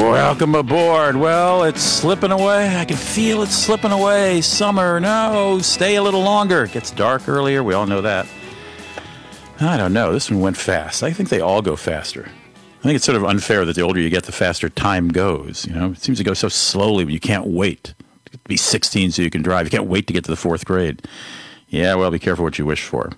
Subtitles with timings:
[0.00, 1.14] Welcome aboard.
[1.16, 2.74] Well, it's slipping away.
[2.74, 4.40] I can feel it slipping away.
[4.40, 6.64] Summer, no, stay a little longer.
[6.64, 7.62] It gets dark earlier.
[7.62, 8.26] We all know that.
[9.60, 10.10] I don't know.
[10.10, 11.02] This one went fast.
[11.02, 12.30] I think they all go faster.
[12.78, 15.66] I think it's sort of unfair that the older you get, the faster time goes.
[15.66, 17.92] You know, it seems to go so slowly, but you can't wait.
[18.32, 19.66] to be 16 so you can drive.
[19.66, 21.06] You can't wait to get to the fourth grade.
[21.68, 23.12] Yeah, well, be careful what you wish for.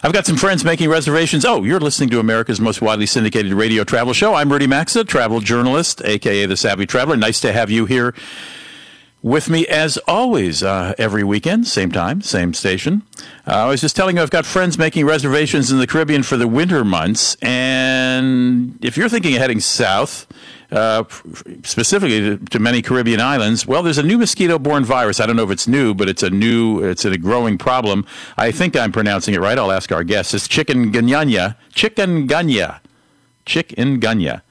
[0.00, 1.44] I've got some friends making reservations.
[1.44, 4.32] Oh, you're listening to America's most widely syndicated radio travel show.
[4.32, 7.16] I'm Rudy Maxa, travel journalist, aka the Savvy Traveler.
[7.16, 8.14] Nice to have you here
[9.22, 13.02] with me as always uh, every weekend, same time, same station.
[13.44, 16.36] Uh, I was just telling you I've got friends making reservations in the Caribbean for
[16.36, 20.28] the winter months, and if you're thinking of heading south,
[20.70, 21.04] uh,
[21.64, 25.18] specifically to, to, many Caribbean islands, well, there's a new mosquito-borne virus.
[25.18, 28.04] I don't know if it's new, but it's a new, it's a growing problem.
[28.36, 29.58] I think I'm pronouncing it right.
[29.58, 30.34] I'll ask our guests.
[30.34, 32.80] It's chikungunya, chikungunya,
[33.46, 34.42] chikungunya.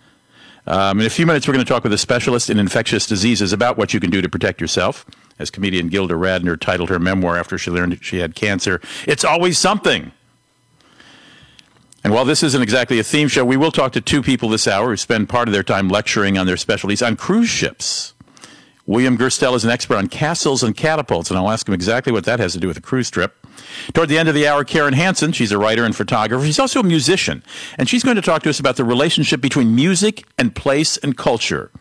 [0.66, 3.54] Um, in a few minutes, we're going to talk with a specialist in infectious diseases
[3.54, 5.06] about what you can do to protect yourself.
[5.40, 9.58] As comedian Gilda Radner titled her memoir after she learned she had cancer, it's always
[9.58, 10.12] something.
[12.08, 14.66] And while this isn't exactly a theme show, we will talk to two people this
[14.66, 18.14] hour who spend part of their time lecturing on their specialties on cruise ships.
[18.86, 22.24] William Gurstelle is an expert on castles and catapults, and I'll ask him exactly what
[22.24, 23.36] that has to do with a cruise trip.
[23.94, 26.46] Toward the end of the hour, Karen Hansen, she's a writer and photographer.
[26.46, 27.44] She's also a musician,
[27.78, 31.18] and she's going to talk to us about the relationship between music and place and
[31.18, 31.72] culture.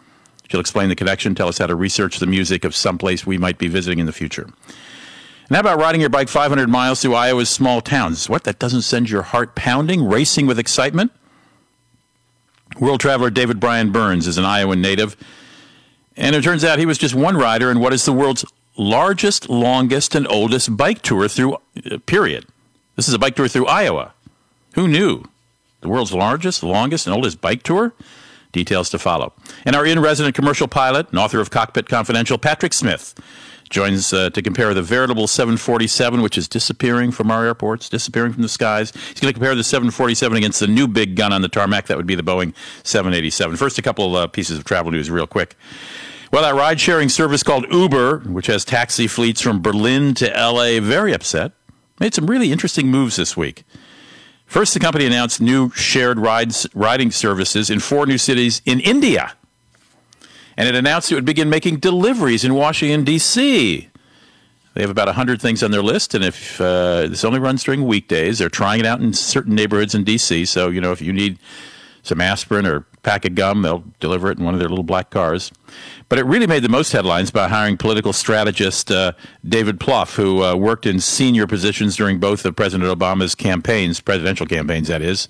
[0.51, 3.39] She'll explain the connection, tell us how to research the music of some place we
[3.39, 4.51] might be visiting in the future.
[5.49, 8.29] And how about riding your bike 500 miles through Iowa's small towns?
[8.29, 11.13] What, that doesn't send your heart pounding, racing with excitement?
[12.81, 15.17] World traveler David Brian Burns is an Iowan native.
[16.17, 18.45] And it turns out he was just one rider in what is the world's
[18.77, 22.47] largest, longest, and oldest bike tour through, uh, period.
[22.97, 24.15] This is a bike tour through Iowa.
[24.75, 25.25] Who knew?
[25.81, 27.93] The world's largest, longest, and oldest bike tour?
[28.53, 29.33] Details to follow.
[29.65, 33.15] And our in resident commercial pilot and author of Cockpit Confidential, Patrick Smith,
[33.69, 38.43] joins uh, to compare the veritable 747, which is disappearing from our airports, disappearing from
[38.43, 38.91] the skies.
[38.91, 41.87] He's going to compare the 747 against the new big gun on the tarmac.
[41.87, 42.55] That would be the Boeing
[42.85, 43.57] 787.
[43.57, 45.57] First, a couple uh, pieces of travel news, real quick.
[46.33, 50.81] Well, that ride sharing service called Uber, which has taxi fleets from Berlin to LA,
[50.81, 51.53] very upset,
[52.01, 53.65] made some really interesting moves this week.
[54.47, 59.35] First, the company announced new shared rides, riding services in four new cities in India
[60.57, 63.89] and it announced it would begin making deliveries in Washington, D.C.
[64.75, 67.87] They have about 100 things on their list, and if uh, this only runs during
[67.87, 70.45] weekdays, they're trying it out in certain neighborhoods in D.C.
[70.45, 71.39] So, you know, if you need
[72.03, 75.11] some aspirin or pack of gum, they'll deliver it in one of their little black
[75.11, 75.51] cars.
[76.09, 79.13] But it really made the most headlines by hiring political strategist uh,
[79.47, 84.47] David Plouffe, who uh, worked in senior positions during both of President Obama's campaigns, presidential
[84.47, 85.27] campaigns, that is.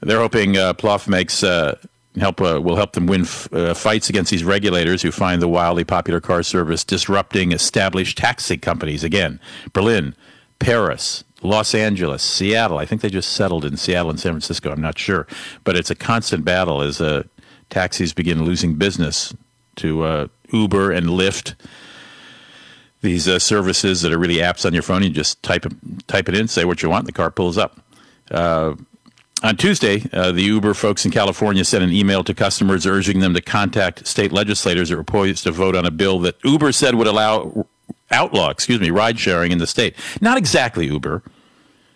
[0.00, 1.76] They're hoping uh, Plouffe makes uh,
[2.18, 5.48] help uh, will help them win f- uh, fights against these regulators who find the
[5.48, 9.02] wildly popular car service disrupting established taxi companies.
[9.02, 9.40] Again,
[9.72, 10.14] Berlin,
[10.58, 12.78] Paris, Los Angeles, Seattle.
[12.78, 14.70] I think they just settled in Seattle and San Francisco.
[14.70, 15.26] I'm not sure,
[15.64, 17.24] but it's a constant battle as uh,
[17.70, 19.34] taxis begin losing business
[19.76, 21.54] to uh, Uber and Lyft.
[23.00, 25.66] These uh, services that are really apps on your phone, you just type
[26.06, 27.80] type it in, say what you want, the car pulls up.
[29.44, 33.20] Uh, on Tuesday, uh, the Uber folks in California sent an email to customers urging
[33.20, 36.72] them to contact state legislators that were poised to vote on a bill that Uber
[36.72, 37.66] said would allow
[38.10, 39.94] outlaw, excuse me, ride sharing in the state.
[40.20, 41.22] Not exactly Uber.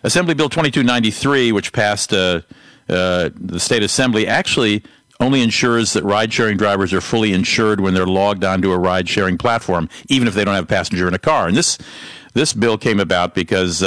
[0.03, 2.41] Assembly Bill 2293, which passed uh,
[2.87, 4.83] uh, the state assembly, actually
[5.19, 9.09] only ensures that ride sharing drivers are fully insured when they're logged onto a ride
[9.09, 11.47] sharing platform, even if they don't have a passenger in a car.
[11.47, 11.77] And this
[12.33, 13.83] this bill came about because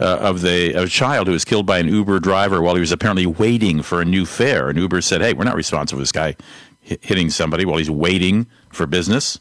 [0.00, 2.80] uh, of the of a child who was killed by an Uber driver while he
[2.80, 4.68] was apparently waiting for a new fare.
[4.68, 6.36] And Uber said, "Hey, we're not responsible for this guy
[6.80, 9.38] hitting somebody while he's waiting for business."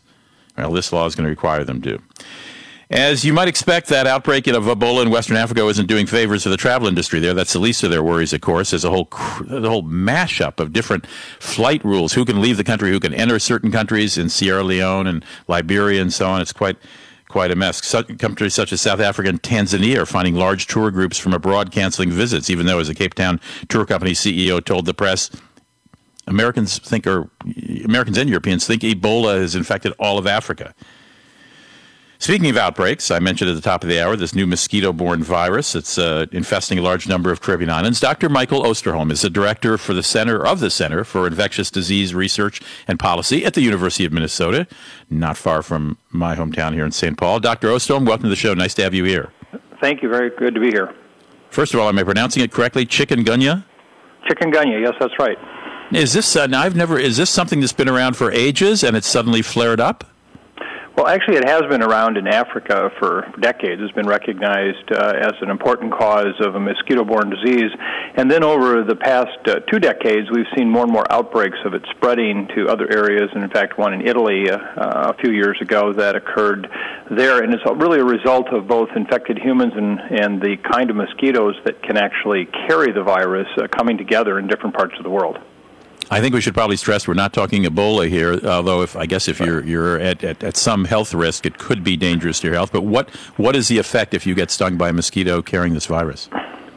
[0.57, 1.99] Well, this law is going to require them to.
[2.91, 6.49] As you might expect, that outbreak of Ebola in Western Africa isn't doing favors to
[6.49, 7.35] the travel industry there.
[7.35, 8.71] That's the least of their worries, of course.
[8.71, 9.07] There's a whole
[9.41, 11.05] the whole mashup of different
[11.39, 15.05] flight rules: who can leave the country, who can enter certain countries in Sierra Leone
[15.05, 16.41] and Liberia and so on.
[16.41, 16.77] It's quite
[17.29, 17.79] quite a mess.
[18.17, 22.11] countries such as South Africa and Tanzania are finding large tour groups from abroad canceling
[22.11, 23.39] visits, even though, as a Cape Town
[23.69, 25.29] tour company CEO told the press,
[26.27, 27.29] Americans think, or
[27.85, 30.73] Americans and Europeans think Ebola has infected all of Africa.
[32.21, 35.23] Speaking of outbreaks, I mentioned at the top of the hour this new mosquito borne
[35.23, 38.01] virus that's uh, infesting a large number of Caribbean islands.
[38.01, 38.27] Dr.
[38.27, 42.61] Michael Osterholm is the director for the Center of the Center for Infectious Disease Research
[42.89, 44.67] and Policy at the University of Minnesota,
[45.09, 47.17] not far from my hometown here in St.
[47.17, 47.39] Paul.
[47.39, 47.69] Dr.
[47.69, 48.53] Osterholm, welcome to the show.
[48.53, 49.31] Nice to have you here.
[49.79, 50.09] Thank you.
[50.09, 50.93] Very good to be here.
[51.51, 52.85] First of all, am I pronouncing it correctly?
[52.85, 53.63] Chikungunya?
[54.29, 55.37] Chikungunya, yes, that's right.
[55.93, 58.97] Is this, uh, now I've never, is this something that's been around for ages and
[58.97, 60.03] it's suddenly flared up?
[60.99, 63.81] Well, actually, it has been around in Africa for decades.
[63.81, 67.71] It's been recognized uh, as an important cause of a mosquito borne disease.
[68.15, 71.73] And then over the past uh, two decades, we've seen more and more outbreaks of
[71.73, 73.29] it spreading to other areas.
[73.33, 76.67] And in fact, one in Italy uh, a few years ago that occurred
[77.09, 77.43] there.
[77.43, 81.55] And it's really a result of both infected humans and, and the kind of mosquitoes
[81.63, 85.37] that can actually carry the virus uh, coming together in different parts of the world.
[86.11, 89.27] I think we should probably stress we're not talking Ebola here, although if I guess
[89.27, 92.55] if you're you're at, at, at some health risk, it could be dangerous to your
[92.55, 92.71] health.
[92.71, 95.85] But what what is the effect if you get stung by a mosquito carrying this
[95.85, 96.29] virus?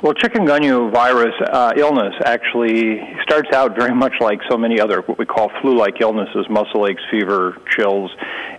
[0.03, 5.17] Well, chikungunya virus uh, illness actually starts out very much like so many other what
[5.17, 8.11] we call flu-like illnesses, muscle aches, fever, chills,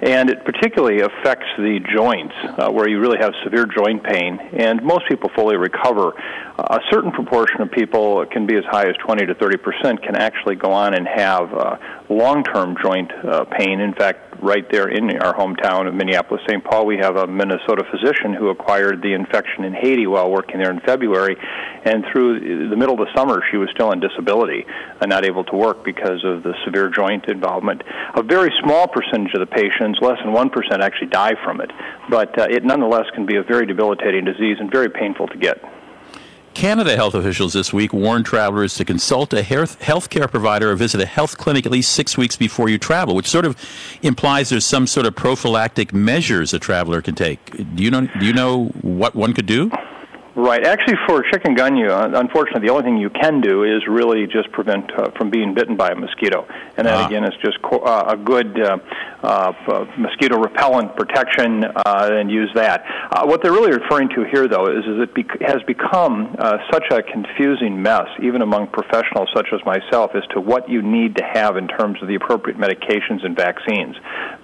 [0.04, 4.38] and it particularly affects the joints uh, where you really have severe joint pain.
[4.52, 6.12] And most people fully recover.
[6.60, 9.58] Uh, a certain proportion of people, it can be as high as 20 to 30
[9.58, 11.78] percent, can actually go on and have uh,
[12.10, 13.80] long-term joint uh, pain.
[13.80, 16.64] In fact, right there in our hometown of Minneapolis, St.
[16.64, 20.72] Paul, we have a Minnesota physician who acquired the infection in Haiti while working there
[20.72, 21.38] in February.
[21.86, 24.66] And through the middle of the summer, she was still on disability
[25.02, 27.84] and not able to work because of the severe joint involvement.
[28.16, 31.72] A very small percentage of the patients, less than 1%, actually die from it.
[32.10, 35.64] But uh, it nonetheless can be a very debilitating disease and very painful to get.
[36.54, 41.02] Canada health officials this week warned travelers to consult a health care provider or visit
[41.02, 43.58] a health clinic at least six weeks before you travel, which sort of
[44.04, 47.44] implies there's some sort of prophylactic measures a traveler can take.
[47.76, 48.08] Do you know?
[48.20, 49.72] Do you know what one could do?
[50.36, 50.66] Right.
[50.66, 55.12] Actually, for chikungunya, unfortunately, the only thing you can do is really just prevent uh,
[55.12, 57.06] from being bitten by a mosquito, and that ah.
[57.06, 58.80] again is just co- uh, a good uh,
[59.22, 59.54] uh,
[59.96, 62.84] mosquito repellent protection, uh, and use that.
[63.12, 66.58] Uh, what they're really referring to here, though, is, is it bec- has become uh,
[66.72, 71.16] such a confusing mess, even among professionals such as myself, as to what you need
[71.16, 73.96] to have in terms of the appropriate medications and vaccines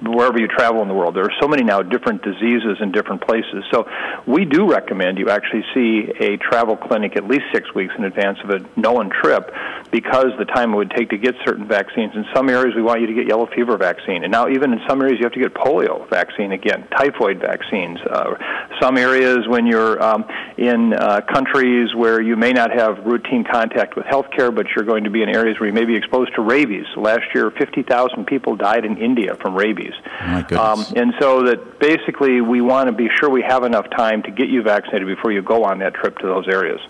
[0.03, 1.15] wherever you travel in the world.
[1.15, 3.89] There are so many now different diseases in different places, so
[4.27, 8.03] we do recommend you actually see see a travel clinic at least six weeks in
[8.03, 9.53] advance of a known trip
[9.91, 12.13] because the time it would take to get certain vaccines.
[12.15, 14.79] In some areas, we want you to get yellow fever vaccine, and now even in
[14.87, 17.99] some areas, you have to get polio vaccine again, typhoid vaccines.
[18.01, 18.35] Uh,
[18.81, 20.25] some areas, when you're um,
[20.57, 25.03] in uh, countries where you may not have routine contact with healthcare, but you're going
[25.03, 26.85] to be in areas where you may be exposed to rabies.
[26.95, 29.93] Last year, 50,000 people died in India from rabies.
[30.21, 30.59] My goodness.
[30.59, 34.31] Um, and so that basically, we want to be sure we have enough time to
[34.31, 36.81] get you vaccinated before you go on that trip to those areas.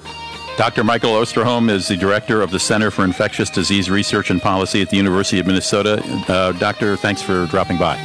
[0.58, 0.84] Dr.
[0.84, 4.89] Michael Osterholm is the director of the Center for Infectious Disease Research and Policy at
[4.89, 6.01] the University of Minnesota.
[6.27, 7.96] Uh, doctor, thanks for dropping by.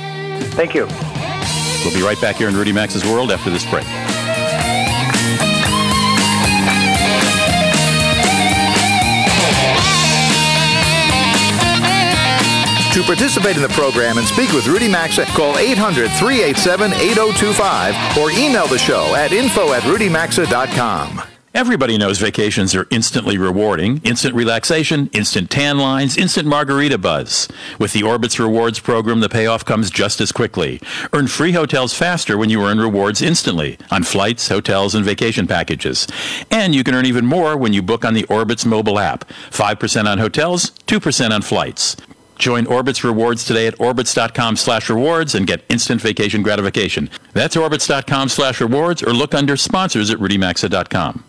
[0.53, 0.87] Thank you.
[1.85, 3.85] We'll be right back here in Rudy Maxa's World after this break.
[12.95, 18.31] To participate in the program and speak with Rudy Maxa, call 800 387 8025 or
[18.31, 21.23] email the show at info at rudymaxa.com.
[21.55, 24.01] Everybody knows vacations are instantly rewarding.
[24.05, 27.49] Instant relaxation, instant tan lines, instant margarita buzz.
[27.81, 30.81] With the Orbitz Rewards program, the payoff comes just as quickly.
[31.13, 36.07] Earn free hotels faster when you earn rewards instantly on flights, hotels, and vacation packages.
[36.49, 39.29] And you can earn even more when you book on the Orbitz mobile app.
[39.51, 41.97] 5% on hotels, 2% on flights.
[42.39, 47.11] Join Orbitz Rewards today at orbitz.com slash rewards and get instant vacation gratification.
[47.33, 51.25] That's orbitz.com slash rewards or look under sponsors at rudymaxa.com.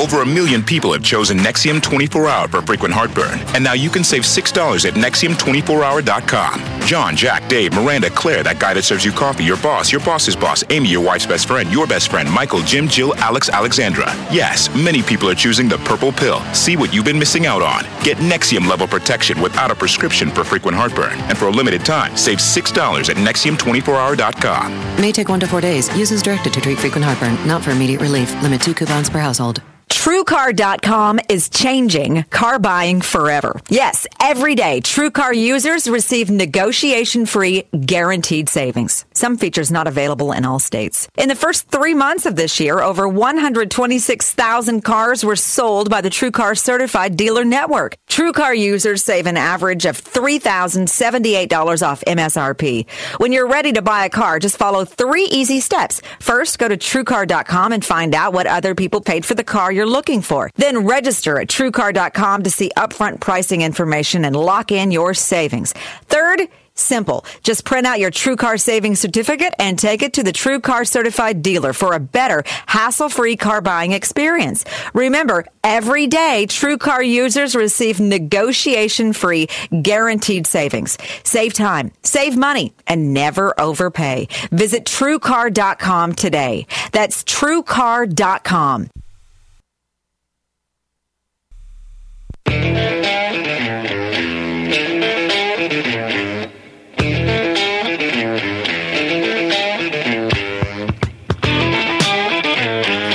[0.00, 3.90] Over a million people have chosen Nexium 24 Hour for frequent heartburn, and now you
[3.90, 6.80] can save $6 at Nexium24Hour.com.
[6.86, 10.34] John, Jack, Dave, Miranda, Claire, that guy that serves you coffee, your boss, your boss's
[10.34, 14.06] boss, Amy, your wife's best friend, your best friend, Michael, Jim, Jill, Alex, Alexandra.
[14.32, 16.40] Yes, many people are choosing the purple pill.
[16.54, 17.84] See what you've been missing out on.
[18.02, 22.16] Get Nexium level protection without a prescription for frequent heartburn, and for a limited time,
[22.16, 24.96] save $6 at Nexium24Hour.com.
[25.00, 25.94] May take one to four days.
[25.96, 28.34] Uses directed to treat frequent heartburn, not for immediate relief.
[28.42, 29.62] Limit two coupons per household.
[29.90, 33.60] TrueCar.com is changing car buying forever.
[33.68, 39.04] Yes, every day, TrueCar users receive negotiation free guaranteed savings.
[39.12, 41.06] Some features not available in all states.
[41.18, 46.08] In the first three months of this year, over 126,000 cars were sold by the
[46.08, 47.96] TrueCar certified dealer network.
[48.08, 52.88] TrueCar users save an average of $3,078 off MSRP.
[53.18, 56.00] When you're ready to buy a car, just follow three easy steps.
[56.20, 59.79] First, go to TrueCar.com and find out what other people paid for the car you're
[59.86, 60.50] looking for.
[60.56, 65.72] Then register at TrueCar.com to see upfront pricing information and lock in your savings.
[66.06, 66.48] Third,
[66.80, 67.24] Simple.
[67.42, 71.72] Just print out your TrueCar savings certificate and take it to the TrueCar certified dealer
[71.72, 74.64] for a better, hassle-free car buying experience.
[74.94, 79.48] Remember, every day TrueCar users receive negotiation-free
[79.82, 80.96] guaranteed savings.
[81.22, 84.28] Save time, save money, and never overpay.
[84.50, 86.66] Visit TrueCar.com today.
[86.92, 88.90] That's TrueCar.com.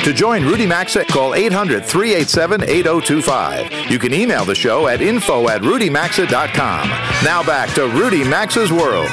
[0.05, 3.91] To join Rudy Maxa, call 800 387 8025.
[3.91, 6.89] You can email the show at info at rudymaxa.com.
[7.23, 9.09] Now back to Rudy Maxa's World.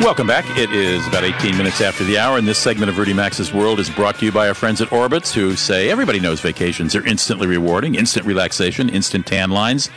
[0.00, 0.44] Welcome back.
[0.56, 3.80] It is about 18 minutes after the hour, and this segment of Rudy Maxa's World
[3.80, 7.04] is brought to you by our friends at Orbitz, who say everybody knows vacations are
[7.04, 9.90] instantly rewarding, instant relaxation, instant tan lines,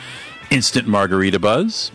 [0.50, 1.92] instant margarita buzz.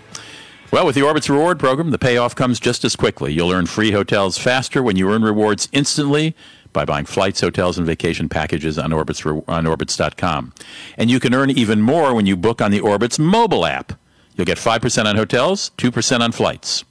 [0.71, 3.33] Well, with the Orbitz Reward program, the payoff comes just as quickly.
[3.33, 6.33] You'll earn free hotels faster when you earn rewards instantly
[6.71, 10.53] by buying flights, hotels, and vacation packages on, Orbitz, on Orbitz.com.
[10.97, 13.99] And you can earn even more when you book on the Orbitz mobile app.
[14.37, 16.85] You'll get 5% on hotels, 2% on flights.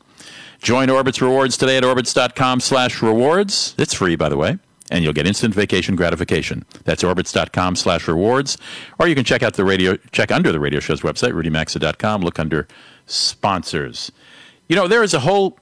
[0.60, 3.74] Join Orbitz Rewards today at Orbitz.com slash rewards.
[3.78, 4.58] It's free, by the way.
[4.90, 6.64] And you'll get instant vacation gratification.
[6.84, 8.56] That's Orbitz.com slash rewards.
[8.98, 12.38] Or you can check out the radio, check under the radio show's website, RudyMaxa.com, look
[12.38, 12.68] under
[13.06, 14.12] sponsors.
[14.68, 15.58] You know, there is a whole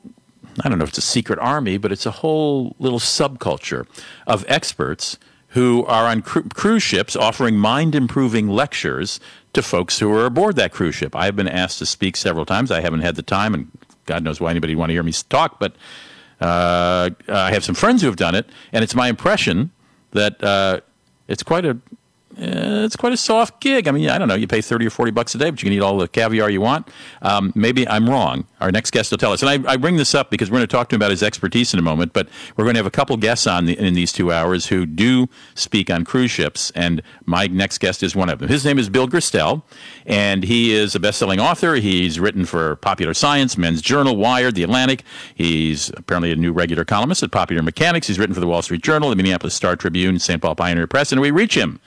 [0.62, 3.86] I don't know if it's a secret army, but it's a whole little subculture
[4.26, 9.18] of experts who are on cru- cruise ships offering mind improving lectures
[9.52, 11.16] to folks who are aboard that cruise ship.
[11.16, 12.70] I've been asked to speak several times.
[12.70, 13.68] I haven't had the time, and
[14.06, 15.74] God knows why anybody would want to hear me talk, but
[16.40, 19.70] uh, I have some friends who have done it, and it's my impression
[20.10, 20.80] that uh,
[21.28, 21.78] it's quite a
[22.38, 23.86] uh, it's quite a soft gig.
[23.86, 24.34] I mean, I don't know.
[24.34, 26.50] You pay thirty or forty bucks a day, but you can eat all the caviar
[26.50, 26.88] you want.
[27.22, 28.46] Um, maybe I'm wrong.
[28.60, 29.42] Our next guest will tell us.
[29.42, 31.22] And I, I, bring this up because we're going to talk to him about his
[31.22, 32.12] expertise in a moment.
[32.12, 34.86] But we're going to have a couple guests on the, in these two hours who
[34.86, 38.48] do speak on cruise ships, and my next guest is one of them.
[38.48, 39.62] His name is Bill Gurstelle,
[40.06, 41.74] and he is a best-selling author.
[41.74, 45.04] He's written for Popular Science, Men's Journal, Wired, The Atlantic.
[45.34, 48.06] He's apparently a new regular columnist at Popular Mechanics.
[48.06, 50.40] He's written for the Wall Street Journal, the Minneapolis Star Tribune, St.
[50.40, 51.80] Paul Pioneer Press, and we reach him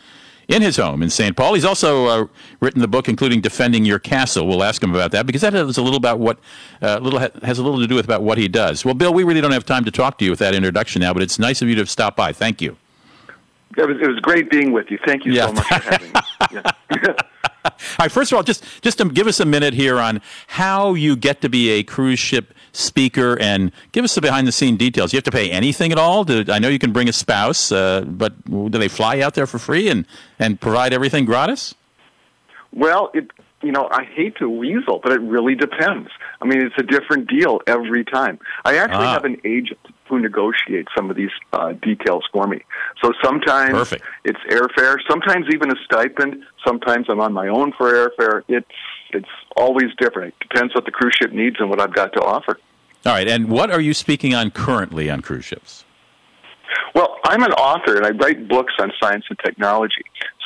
[0.48, 1.36] in his home in St.
[1.36, 1.54] Paul.
[1.54, 2.28] He's also uh,
[2.60, 5.78] written the book, including "Defending Your Castle." We'll ask him about that because that has
[5.78, 6.40] a little about what
[6.82, 8.86] uh, little ha- has a little to do with about what he does.
[8.86, 11.14] Well, Bill, we really don't have time to talk to you with that introduction now,
[11.14, 12.32] but it's nice of you to stop by.
[12.32, 12.78] Thank you.
[13.78, 14.98] It was, it was great being with you.
[15.06, 15.48] Thank you yeah.
[15.48, 16.20] so much for having me.
[16.50, 17.14] Yeah.
[17.74, 18.12] all right.
[18.12, 21.42] First of all, just just to give us a minute here on how you get
[21.42, 25.12] to be a cruise ship speaker and give us the behind the scene details.
[25.12, 26.26] You have to pay anything at all?
[26.52, 29.60] I know you can bring a spouse, uh, but do they fly out there for
[29.60, 30.06] free and,
[30.38, 31.74] and provide everything gratis?
[32.72, 33.32] Well, it,
[33.62, 36.10] you know, I hate to weasel, but it really depends.
[36.42, 38.40] I mean, it's a different deal every time.
[38.64, 39.14] I actually ah.
[39.14, 39.80] have an agent
[40.10, 42.62] who negotiates some of these uh, details for me.
[43.04, 44.04] So sometimes Perfect.
[44.24, 46.44] it's airfare, sometimes even a stipend.
[46.66, 48.44] Sometimes I'm on my own for airfare.
[48.48, 48.68] It's
[49.12, 50.34] it's always different.
[50.42, 52.60] It depends what the cruise ship needs and what I've got to offer.
[53.06, 55.86] All right, and what are you speaking on currently on cruise ships?
[56.94, 60.04] Well, I'm an author and I write books on science and technology.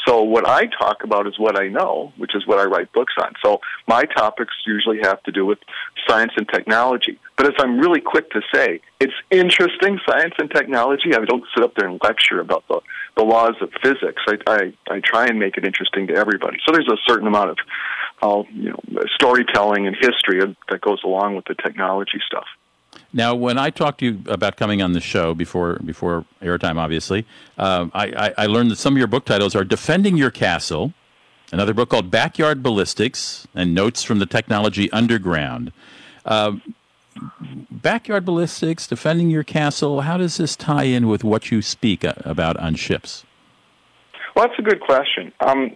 [0.07, 3.13] So what I talk about is what I know, which is what I write books
[3.21, 3.33] on.
[3.43, 5.59] So my topics usually have to do with
[6.07, 7.19] science and technology.
[7.37, 11.13] But as I'm really quick to say, it's interesting science and technology.
[11.13, 12.79] I don't sit up there and lecture about the,
[13.15, 14.21] the laws of physics.
[14.27, 16.57] I, I, I try and make it interesting to everybody.
[16.65, 17.57] So there's a certain amount of
[18.23, 20.39] uh, you know storytelling and history
[20.69, 22.45] that goes along with the technology stuff.
[23.13, 27.25] Now, when I talked to you about coming on the show before before airtime, obviously,
[27.57, 30.93] um, I, I, I, learned that some of your book titles are "Defending Your Castle,"
[31.51, 35.73] another book called "Backyard Ballistics," and "Notes from the Technology Underground."
[36.25, 36.53] Uh,
[37.69, 40.01] backyard ballistics, defending your castle.
[40.01, 43.25] How does this tie in with what you speak uh, about on ships?
[44.35, 45.33] Well, that's a good question.
[45.45, 45.75] Um,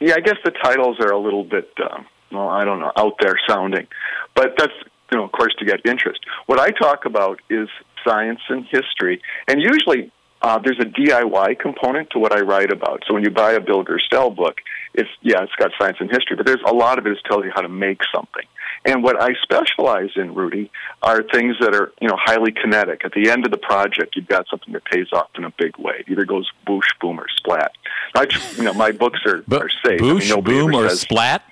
[0.00, 3.14] yeah, I guess the titles are a little bit, uh, well, I don't know, out
[3.20, 3.86] there sounding,
[4.34, 4.72] but that's
[5.10, 6.20] you know, of course, to get interest.
[6.46, 7.68] What I talk about is
[8.04, 10.10] science and history, and usually
[10.42, 13.02] uh, there's a DIY component to what I write about.
[13.06, 14.56] So when you buy a Bill Gurstelle book,
[14.94, 17.44] it's yeah, it's got science and history, but there's a lot of it is tells
[17.44, 18.44] you how to make something.
[18.84, 20.70] And what I specialize in, Rudy,
[21.02, 23.04] are things that are you know highly kinetic.
[23.04, 25.76] At the end of the project, you've got something that pays off in a big
[25.78, 25.96] way.
[26.00, 27.72] It either goes boosh, boom, or splat.
[28.14, 28.26] I,
[28.56, 30.00] you know, my books are, Bo- are safe.
[30.00, 31.42] Boosh, I mean, boom, or says, splat.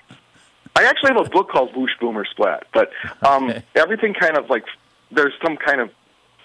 [0.79, 2.91] I actually have a book called Boosh, Boomer Splat, but
[3.27, 3.63] um, Okay.
[3.75, 4.65] everything kind of like
[5.11, 5.91] there's some kind of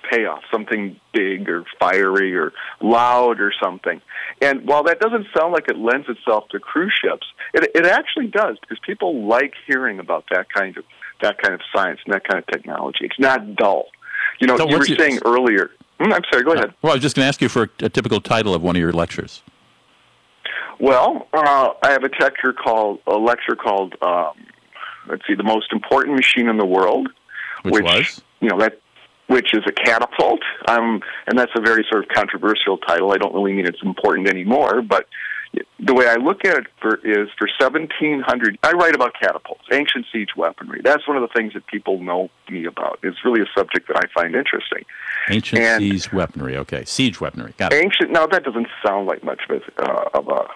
[0.09, 4.01] payoff, something big or fiery or loud or something.
[4.41, 8.27] And while that doesn't sound like it lends itself to cruise ships, it, it actually
[8.27, 10.83] does because people like hearing about that kind of
[11.21, 13.05] that kind of science and that kind of technology.
[13.05, 13.85] It's not dull.
[14.39, 15.69] You know, So you were saying earlier.
[15.99, 16.43] Hmm, I'm sorry.
[16.43, 16.73] Go ahead.
[16.81, 18.75] Well, I was just going to ask you for a, a typical title of one
[18.75, 19.41] of your lectures.
[20.83, 24.33] Well, uh, I have a lecture called a lecture called um,
[25.07, 27.07] let's see, the most important machine in the world,
[27.63, 28.21] Which was?
[28.41, 28.81] you know that
[29.27, 30.41] which is a catapult.
[30.67, 33.13] Um, and that's a very sort of controversial title.
[33.13, 35.07] I don't really mean it's important anymore, but
[35.79, 38.59] the way I look at it for, is for 1700.
[38.63, 40.81] I write about catapults, ancient siege weaponry.
[40.83, 42.99] That's one of the things that people know me about.
[43.03, 44.83] It's really a subject that I find interesting.
[45.29, 46.57] Ancient And- siege weaponry.
[46.57, 47.53] Okay, siege weaponry.
[47.57, 47.81] Got it.
[47.81, 48.11] Ancient.
[48.11, 50.47] Now that doesn't sound like much of a, uh, of a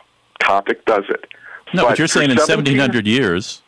[0.47, 1.25] topic, does it?
[1.73, 3.61] No, but, But you're saying in 1700 years.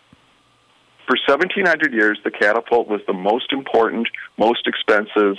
[1.05, 4.07] For 1700 years, the catapult was the most important,
[4.38, 5.38] most expensive,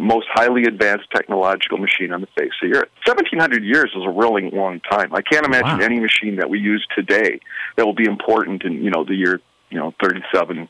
[0.00, 2.88] most highly advanced technological machine on the face of the earth.
[3.04, 5.12] 1700 years is a really long time.
[5.12, 5.84] I can't imagine Wow.
[5.84, 7.40] any machine that we use today
[7.76, 10.68] that will be important in you know the year you know 3700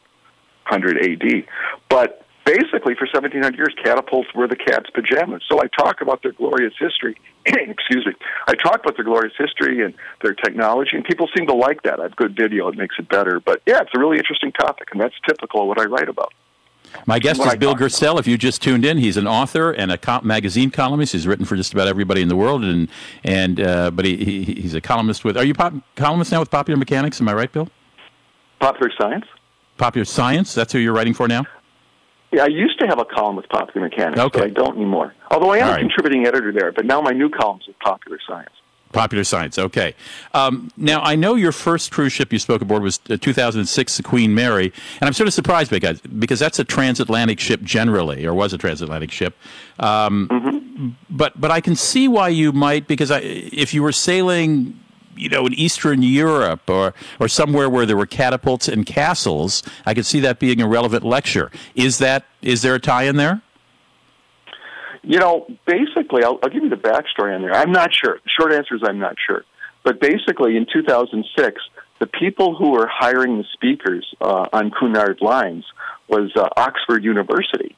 [0.98, 1.44] AD.
[1.90, 5.42] But basically, for 1700 years, catapults were the cat's pajamas.
[5.46, 7.16] So I talk about their glorious history.
[7.46, 8.12] Excuse me.
[8.46, 12.00] I talk about their glorious history and their technology, and people seem to like that.
[12.00, 13.40] I have good video; it makes it better.
[13.40, 16.32] But yeah, it's a really interesting topic, and that's typical of what I write about.
[17.06, 17.74] My guest is I Bill.
[17.74, 18.18] Gurstelle.
[18.18, 21.12] If you just tuned in, he's an author and a magazine columnist.
[21.12, 22.88] He's written for just about everybody in the world, and
[23.24, 25.36] and uh, but he, he he's a columnist with.
[25.36, 27.20] Are you pop, columnist now with Popular Mechanics?
[27.20, 27.68] Am I right, Bill?
[28.60, 29.24] Popular science.
[29.78, 30.54] Popular Science.
[30.54, 31.44] That's who you're writing for now.
[32.32, 34.38] Yeah, I used to have a column with Popular Mechanics, Okay.
[34.38, 35.14] but I don't anymore.
[35.30, 35.80] Although I am All a right.
[35.80, 38.50] contributing editor there, but now my new column's with Popular Science.
[38.92, 39.58] Popular Science.
[39.58, 39.94] Okay.
[40.34, 44.02] Um, now I know your first cruise ship you spoke aboard was uh, 2006, the
[44.02, 48.34] Queen Mary, and I'm sort of surprised because because that's a transatlantic ship generally, or
[48.34, 49.34] was a transatlantic ship.
[49.78, 54.78] Um, But but I can see why you might because I, if you were sailing.
[55.16, 59.94] You know, in Eastern Europe or, or somewhere where there were catapults and castles, I
[59.94, 61.50] could see that being a relevant lecture.
[61.74, 63.42] Is that is there a tie in there?
[65.02, 67.52] You know, basically, I'll, I'll give you the backstory on there.
[67.52, 68.20] I'm not sure.
[68.38, 69.44] Short answer is I'm not sure.
[69.84, 71.60] But basically, in 2006,
[71.98, 75.64] the people who were hiring the speakers uh, on Cunard Lines
[76.08, 77.76] was uh, Oxford University.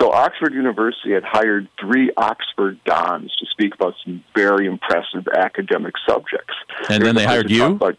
[0.00, 5.94] So Oxford University had hired three Oxford dons to speak about some very impressive academic
[6.08, 6.54] subjects.
[6.88, 7.64] And then they hired you?
[7.66, 7.96] about-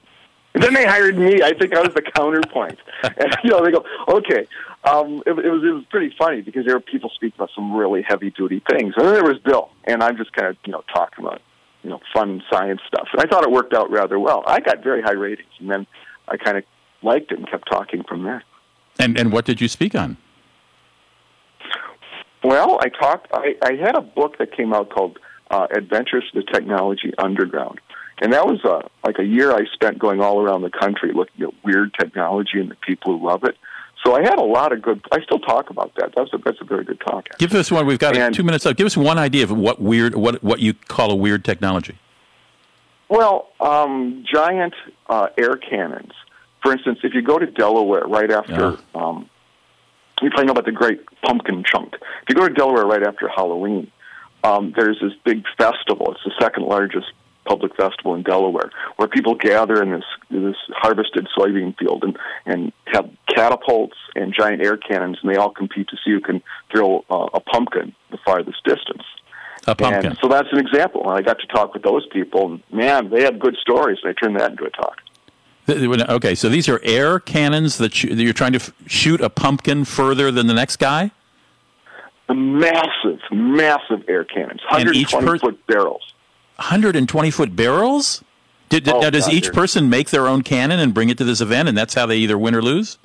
[0.55, 1.41] and then they hired me.
[1.41, 2.77] I think I was the counterpoint.
[3.03, 4.47] And you know, they go, okay.
[4.83, 7.73] Um, it, it was it was pretty funny because there were people speaking about some
[7.73, 10.71] really heavy duty things, and then there was Bill, and I'm just kind of you
[10.73, 11.41] know talking about
[11.83, 13.07] you know fun science stuff.
[13.13, 14.43] And I thought it worked out rather well.
[14.45, 15.87] I got very high ratings, and then
[16.27, 16.63] I kind of
[17.01, 18.43] liked it and kept talking from there.
[18.99, 20.17] And and what did you speak on?
[22.43, 23.27] Well, I talked.
[23.33, 25.17] I, I had a book that came out called
[25.49, 27.79] uh, "Adventures to the Technology Underground,"
[28.21, 31.43] and that was uh, like a year I spent going all around the country looking
[31.45, 33.57] at weird technology and the people who love it.
[34.05, 35.01] So I had a lot of good.
[35.13, 36.13] I still talk about that.
[36.15, 37.29] That's a that's a very good talk.
[37.37, 37.85] Give us one.
[37.85, 38.77] We've got And- two minutes left.
[38.77, 41.97] Give us one idea of what weird, what what you call a weird technology.
[43.07, 44.73] Well, um, giant
[45.07, 46.11] uh, air cannons.
[46.63, 49.29] For instance, if you go to Delaware right after, um,
[50.21, 51.95] you probably know about the Great Pumpkin Chunk.
[51.95, 53.91] If you go to Delaware right after Halloween,
[54.43, 56.11] um, there's this big festival.
[56.11, 57.07] It's the second largest
[57.45, 62.71] public festival in Delaware, where people gather in this this harvested soybean field and and
[62.87, 67.03] have catapults and giant air cannons, and they all compete to see who can throw
[67.09, 69.03] uh, a pumpkin the farthest distance.
[69.67, 70.07] A pumpkin.
[70.07, 71.09] And so that's an example.
[71.09, 73.97] And I got to talk with those people, and man, they had good stories.
[74.03, 75.01] And I turned that into a talk.
[75.69, 79.29] Okay, so these are air cannons that, sh- that you're trying to f- shoot a
[79.29, 81.11] pumpkin further than the next guy.
[82.29, 86.13] Massive, massive air cannons, 120 per- foot barrels.
[86.55, 88.23] 120 foot barrels.
[88.69, 91.23] Did, did- Oh, now, does each person make their own cannon and bring it to
[91.23, 92.97] this event, and that's how they either win or lose?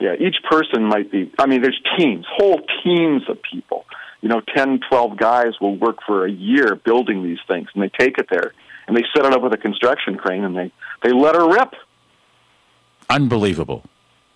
[0.00, 3.84] Yeah, each person might be, I mean, there's teams, whole teams of people.
[4.22, 7.90] You know, 10, 12 guys will work for a year building these things, and they
[7.90, 8.52] take it there,
[8.86, 11.74] and they set it up with a construction crane, and they, they let her rip.
[13.10, 13.84] Unbelievable,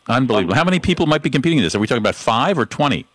[0.09, 0.55] unbelievable.
[0.55, 1.75] How many people might be competing in this?
[1.75, 3.07] Are we talking about five or 20?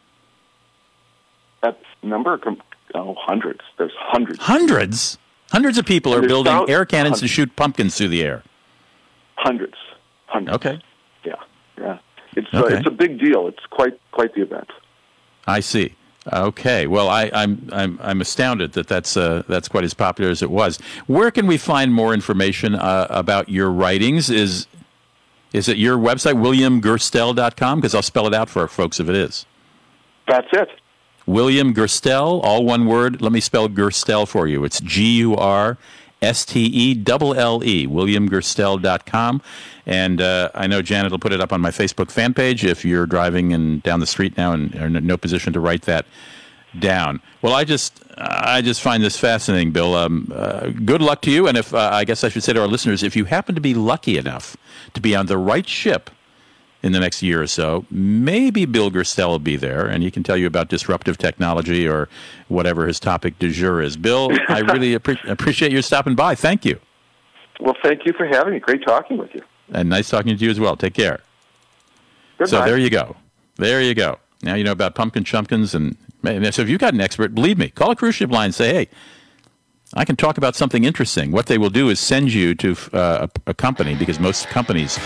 [1.62, 2.62] That number, com-
[2.96, 3.62] Oh, hundreds.
[3.80, 4.39] There's hundreds.
[4.39, 5.17] Hundreds?
[5.52, 8.43] Hundreds of people And are building thou- air cannons to shoot pumpkins through the air.
[9.36, 9.74] Hundreds.
[10.28, 10.56] Hundreds.
[10.58, 10.80] Okay.
[11.26, 11.36] Yeah.
[11.80, 11.98] Yeah.
[12.36, 13.48] It's uh, it's a big deal.
[13.48, 14.69] It's quite quite the event.
[15.48, 15.96] I see.
[16.31, 16.88] Okay.
[16.88, 20.49] Well, I, I'm I'm I'm astounded that that's uh, that's quite as popular as it
[20.49, 20.77] was.
[21.07, 24.29] Where can we find more information uh, about your writings?
[24.29, 24.67] Is
[25.51, 27.79] is it your website williamgurstelle.com?
[27.79, 29.45] Because I'll spell it out for our folks if it is.
[30.27, 30.69] That's it.
[31.25, 33.21] William Gurstelle, all one word.
[33.21, 34.63] Let me spell Gurstelle for you.
[34.63, 35.77] It's G U R
[36.23, 39.41] S T E L L E, williamgurstelle.com.
[39.86, 42.86] And uh, I know Janet will put it up on my Facebook fan page if
[42.86, 46.05] you're driving and down the street now and are in no position to write that
[46.79, 47.21] down.
[47.41, 49.95] Well, I just I just find this fascinating, Bill.
[49.95, 51.47] Um, uh, good luck to you.
[51.47, 53.62] And if uh, I guess I should say to our listeners, if you happen to
[53.62, 54.57] be lucky enough
[54.93, 56.09] to be on the right ship
[56.84, 60.22] in the next year or so, maybe Bill Gurstelle will be there, and he can
[60.22, 62.10] tell you about disruptive technology or
[62.50, 63.96] whatever his topic du jour is.
[63.98, 66.36] Bill, I really appre- appreciate your stopping by.
[66.36, 66.80] Thank you,
[67.62, 68.60] Well, thank you for having me.
[68.60, 69.41] Great talking with you.
[69.74, 70.76] and nice talking to you as well.
[70.76, 71.22] Take care.
[72.38, 72.50] Goodbye.
[72.50, 73.15] So there you go.
[73.56, 74.19] There you go.
[74.41, 77.58] Now you know about pumpkin chumpkins, and man, so if you've got an expert, believe
[77.58, 78.89] me, call a cruise ship line and say, hey.
[79.95, 81.32] I can talk about something interesting.
[81.32, 84.97] What they will do is send you to uh, a, a company because most companies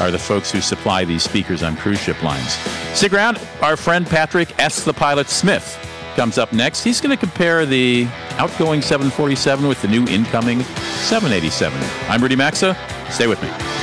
[0.00, 2.52] are the folks who supply these speakers on cruise ship lines.
[2.92, 3.40] Stick around.
[3.62, 4.84] Our friend Patrick S.
[4.84, 5.78] the Pilot Smith
[6.14, 6.84] comes up next.
[6.84, 11.78] He's going to compare the outgoing 747 with the new incoming 787.
[12.08, 12.76] I'm Rudy Maxa.
[13.10, 13.73] Stay with me.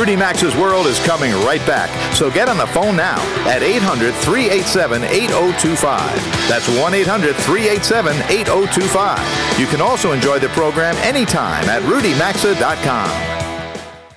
[0.00, 4.14] Rudy Maxa's World is coming right back, so get on the phone now at 800
[4.14, 6.00] 387 8025.
[6.48, 9.58] That's 1 800 387 8025.
[9.60, 13.40] You can also enjoy the program anytime at rudymaxa.com.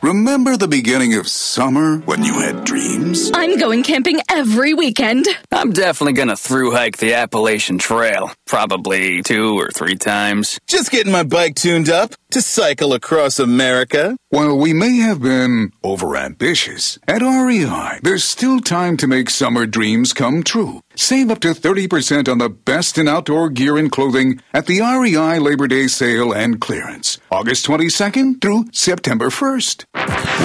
[0.02, 3.32] Remember the beginning of summer when you had dreams?
[3.34, 5.26] I'm going camping every weekend.
[5.52, 10.60] I'm definitely gonna through hike the Appalachian Trail, probably two or three times.
[10.68, 14.18] Just getting my bike tuned up to cycle across America.
[14.30, 20.14] While we may have been overambitious, at REI, there's still time to make summer dreams
[20.14, 20.82] come true.
[20.96, 25.38] Save up to 30% on the best in outdoor gear and clothing at the REI
[25.38, 29.86] Labor Day sale and clearance, August 22nd through September 1st.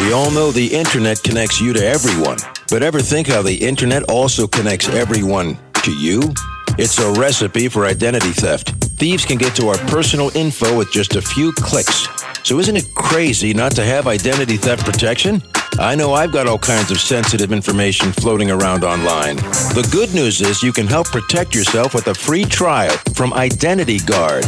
[0.04, 2.36] We all know the internet connects you to everyone,
[2.68, 6.34] but ever think how the internet also connects everyone to you?
[6.80, 8.70] It's a recipe for identity theft.
[9.00, 12.06] Thieves can get to our personal info with just a few clicks.
[12.44, 15.42] So isn't it crazy not to have identity theft protection?
[15.80, 19.38] I know I've got all kinds of sensitive information floating around online.
[19.74, 23.98] The good news is you can help protect yourself with a free trial from Identity
[23.98, 24.44] Guard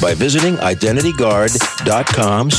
[0.00, 2.50] by visiting identityguard.com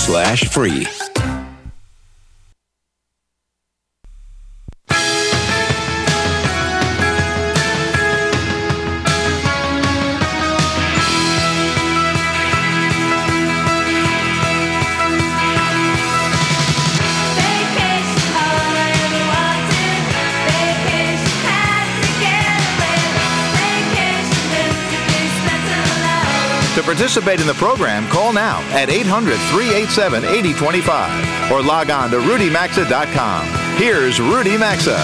[27.14, 33.46] participate in the program, call now at 800 387 8025 or log on to rudymaxa.com.
[33.78, 34.98] Here's Rudy Maxa.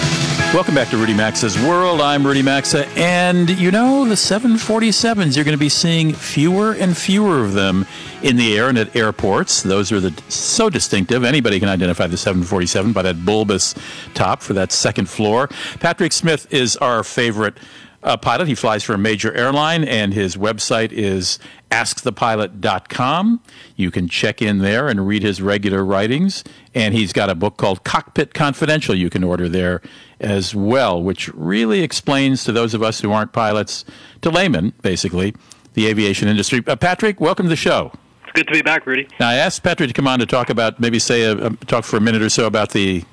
[0.52, 2.02] Welcome back to Rudy Maxa's World.
[2.02, 6.98] I'm Rudy Maxa, and you know, the 747s, you're going to be seeing fewer and
[6.98, 7.86] fewer of them
[8.24, 9.62] in the air and at airports.
[9.62, 11.24] Those are the so distinctive.
[11.24, 13.76] Anybody can identify the 747 by that bulbous
[14.16, 15.48] top for that second floor.
[15.80, 17.56] Patrick Smith is our favorite
[18.04, 18.48] uh, pilot.
[18.48, 21.40] He flies for a major airline, and his website is
[21.72, 23.42] askthepilot.com.
[23.76, 26.44] You can check in there and read his regular writings.
[26.74, 29.82] And he's got a book called Cockpit Confidential you can order there
[30.20, 33.86] as well, which really explains to those of us who aren't pilots,
[34.22, 35.34] to laymen, basically,
[35.74, 36.64] the aviation industry.
[36.68, 37.92] Uh, Patrick, welcome to the show.
[38.24, 39.08] It's good to be back, Rudy.
[39.20, 41.84] Now, I asked Patrick to come on to talk about, maybe say, a, a, talk
[41.84, 43.04] for a minute or so about the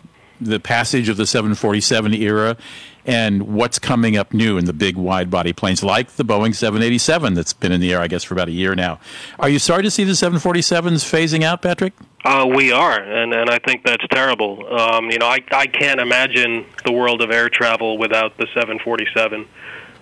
[0.41, 2.57] the passage of the 747 era
[3.07, 7.35] and what's coming up new in the big wide body planes like the Boeing 787
[7.35, 8.99] that's been in the air, I guess, for about a year now.
[9.39, 11.93] Are you sorry to see the 747s phasing out, Patrick?
[12.25, 14.67] Uh, we are, and, and I think that's terrible.
[14.77, 19.47] Um, you know, I, I can't imagine the world of air travel without the 747.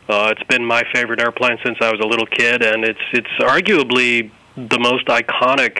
[0.08, 3.30] Uh, it's been my favorite airplane since I was a little kid, and it's it's
[3.40, 5.78] arguably the most iconic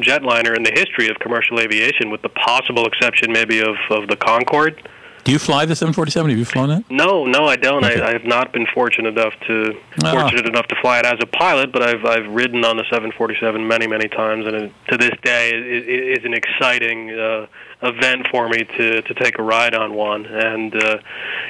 [0.00, 4.16] jetliner in the history of commercial aviation, with the possible exception maybe of, of the
[4.16, 4.88] Concorde.
[5.24, 6.30] Do you fly the 747?
[6.30, 6.84] Have you flown it?
[6.88, 7.84] No, no, I don't.
[7.84, 8.00] Okay.
[8.00, 10.12] I, I have not been fortunate enough to Ah.
[10.12, 13.66] fortunate enough to fly it as a pilot, but I've I've ridden on the 747
[13.66, 17.46] many many times, and it, to this day it, it is an exciting uh,
[17.82, 20.26] event for me to to take a ride on one.
[20.26, 20.98] And uh,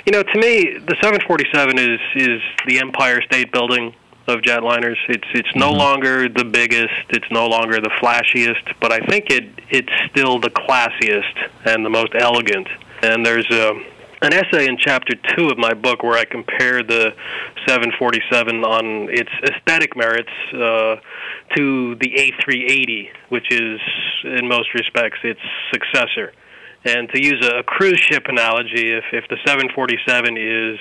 [0.07, 3.95] you know, to me, the 747 is is the Empire State Building
[4.29, 4.97] of jetliners.
[5.09, 9.45] It's it's no longer the biggest, it's no longer the flashiest, but I think it
[9.71, 12.69] it's still the classiest and the most elegant.
[13.03, 13.73] And there's a
[14.23, 17.15] an essay in chapter two of my book where I compare the
[17.69, 20.97] 747 on its aesthetic merits uh,
[21.55, 23.81] to the A380, which is
[24.25, 26.33] in most respects its successor.
[26.85, 30.79] And to use a, a cruise ship analogy, if if the 747 is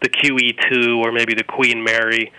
[0.00, 2.32] the QE2 or maybe the Queen Mary,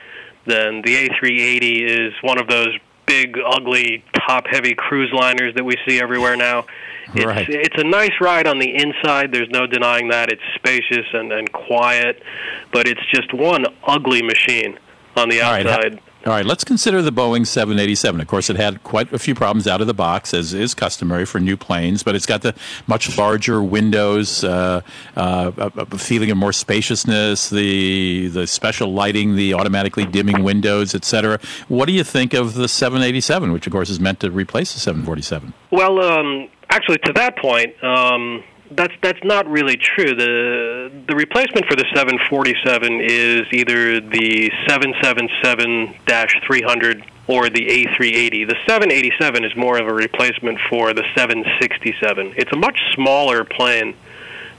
[0.45, 2.69] then the A380 is one of those
[3.05, 6.65] big, ugly, top-heavy cruise liners that we see everywhere now.
[7.13, 7.47] It's, Right.
[7.49, 9.31] it's a nice ride on the inside.
[9.31, 10.29] There's no denying that.
[10.31, 12.23] It's spacious and, and quiet,
[12.71, 14.79] but it's just one ugly machine
[15.17, 15.99] on the All right, ha- outside.
[16.25, 18.21] All right, let's consider the Boeing 787.
[18.21, 21.25] Of course, it had quite a few problems out of the box, as is customary
[21.25, 22.55] for new planes, but it's got the
[22.87, 24.81] much larger windows, uh,
[25.17, 30.95] uh, a, a feeling of more spaciousness, the the special lighting, the automatically dimming windows,
[30.95, 31.39] etc.
[31.67, 34.79] What do you think of the 787, which of course is meant to replace the
[34.79, 35.53] 747?
[35.71, 38.43] Well, um, actually, to that point, um,
[38.75, 40.13] that's that's not really true.
[40.15, 48.47] the The replacement for the 747 is either the 777-300 or the A380.
[48.47, 52.33] The 787 is more of a replacement for the 767.
[52.35, 53.95] It's a much smaller plane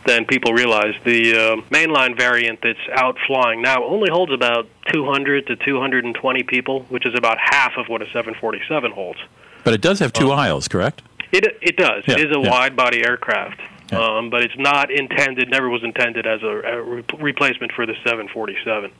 [0.06, 0.94] than people realize.
[1.04, 6.82] The uh, mainline variant that's out flying now only holds about 200 to 220 people,
[6.84, 9.18] which is about half of what a 747 holds.
[9.64, 11.02] But it does have two aisles, correct?
[11.32, 12.04] It it does.
[12.06, 12.50] Yeah, it is a yeah.
[12.50, 13.60] wide body aircraft,
[13.92, 15.50] um, but it's not intended.
[15.50, 18.90] Never was intended as a, a re- replacement for the 747.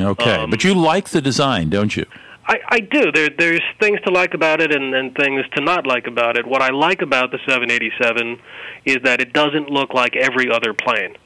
[0.00, 2.06] Okay, Um, but you like the design, don't you?
[2.46, 3.12] I, I do.
[3.12, 6.44] There, there's things to like about it and, and things to not like about it.
[6.46, 8.40] What I like about the 787
[8.84, 11.16] is that it doesn't look like every other plane.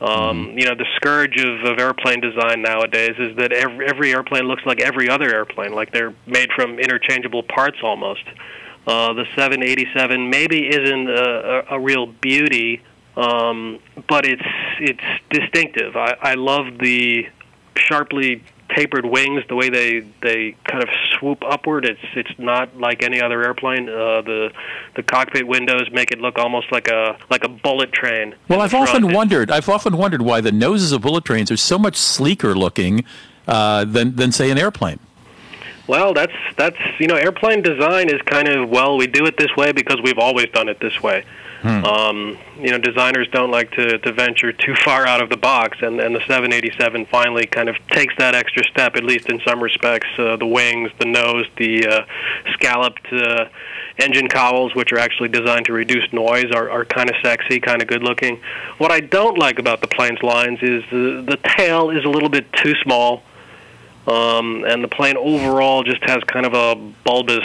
[0.00, 4.44] Um, You know, the scourge of, of airplane design nowadays is that every, every airplane
[4.44, 8.24] looks like every other airplane, like they're made from interchangeable parts almost.
[8.86, 12.82] Uh, the 787 maybe isn't a, a, a real beauty,
[13.16, 14.42] um, but it's
[14.78, 15.96] it's distinctive.
[15.96, 17.26] I, I love the
[17.76, 18.42] sharply
[18.74, 21.84] tapered wings, the way they they kind of swoop upward.
[21.84, 23.88] It's it's not like any other airplane.
[23.88, 24.52] Uh, the
[24.96, 28.34] the cockpit windows make it look almost like a like a bullet train.
[28.48, 29.50] Well, I've often wondered.
[29.50, 33.04] I've often wondered why the noses of bullet trains are so much sleeker looking
[33.46, 34.98] uh, than than say an airplane.
[35.86, 39.54] Well, that's that's you know, airplane design is kind of well, we do it this
[39.56, 41.24] way because we've always done it this way.
[41.86, 45.78] Um, you know, designers don't like to, to venture too far out of the box,
[45.80, 49.62] and, and the 787 finally kind of takes that extra step, at least in some
[49.62, 50.08] respects.
[50.18, 52.04] Uh, the wings, the nose, the uh,
[52.52, 53.46] scalloped uh,
[53.98, 57.80] engine cowls, which are actually designed to reduce noise, are, are kind of sexy, kind
[57.80, 58.38] of good looking.
[58.76, 62.28] What I don't like about the plane's lines is the, the tail is a little
[62.28, 63.22] bit too small
[64.06, 67.44] um, and the plane overall just has kind of a bulbous,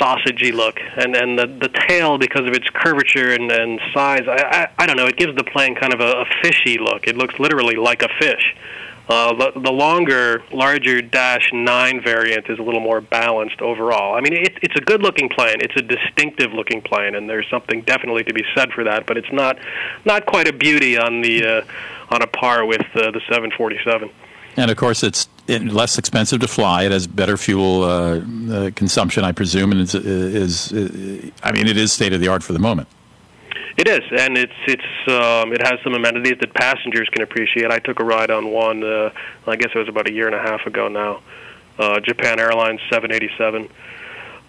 [0.00, 4.68] sausagey look, and and the the tail because of its curvature and, and size, I,
[4.78, 7.06] I I don't know, it gives the plane kind of a, a fishy look.
[7.06, 8.54] It looks literally like a fish.
[9.08, 14.16] Uh, the, the longer, larger Dash 9 variant is a little more balanced overall.
[14.16, 15.58] I mean, it, it's a good-looking plane.
[15.60, 19.06] It's a distinctive-looking plane, and there's something definitely to be said for that.
[19.06, 19.58] But it's not
[20.04, 21.64] not quite a beauty on the uh,
[22.10, 24.10] on a par with uh, the 747.
[24.56, 26.84] And of course, it's less expensive to fly.
[26.84, 31.66] It has better fuel uh, uh, consumption, I presume, and it's, is, is I mean,
[31.66, 32.88] it is state of the art for the moment.
[33.76, 37.70] It is, and it's it's um, it has some amenities that passengers can appreciate.
[37.70, 38.82] I took a ride on one.
[38.82, 39.10] Uh,
[39.46, 41.20] I guess it was about a year and a half ago now.
[41.78, 43.68] Uh, Japan Airlines 787.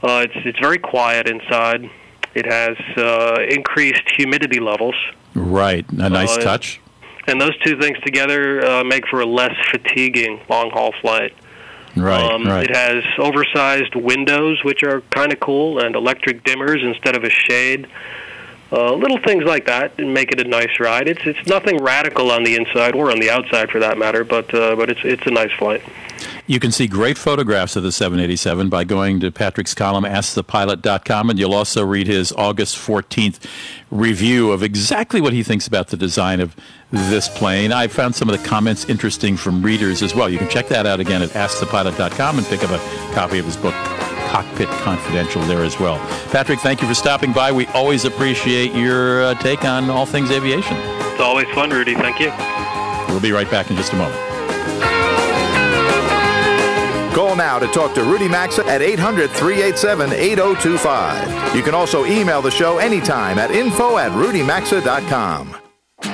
[0.02, 1.90] Uh, it's it's very quiet inside.
[2.36, 4.96] It has uh, increased humidity levels,
[5.34, 6.80] Right, a nice Uh, touch.
[7.28, 11.34] And those two things together uh, make for a less fatiguing long haul flight.
[11.96, 12.64] Right, Um, right.
[12.70, 17.30] It has oversized windows, which are kind of cool, and electric dimmers instead of a
[17.30, 17.88] shade.
[18.72, 21.08] Uh, little things like that make it a nice ride.
[21.08, 24.54] It's it's nothing radical on the inside or on the outside for that matter, but
[24.54, 25.82] uh, but it's it's a nice flight.
[26.46, 31.38] You can see great photographs of the 787 by going to Patrick's column, AskThePilot.com, and
[31.38, 33.40] you'll also read his August 14th
[33.92, 36.56] review of exactly what he thinks about the design of
[36.92, 37.72] this plane.
[37.72, 40.30] I found some of the comments interesting from readers as well.
[40.30, 43.58] You can check that out again at AskThePilot.com and pick up a copy of his
[43.58, 43.74] book,
[44.30, 45.98] Cockpit Confidential, there as well.
[46.32, 47.52] Patrick, thank you for stopping by.
[47.52, 50.78] We always appreciate your uh, take on all things aviation.
[50.78, 51.96] It's always fun, Rudy.
[51.96, 52.32] Thank you.
[53.12, 54.37] We'll be right back in just a moment.
[57.18, 61.56] Call now to talk to Rudy Maxa at 800 387 8025.
[61.56, 65.67] You can also email the show anytime at info at rudymaxa.com.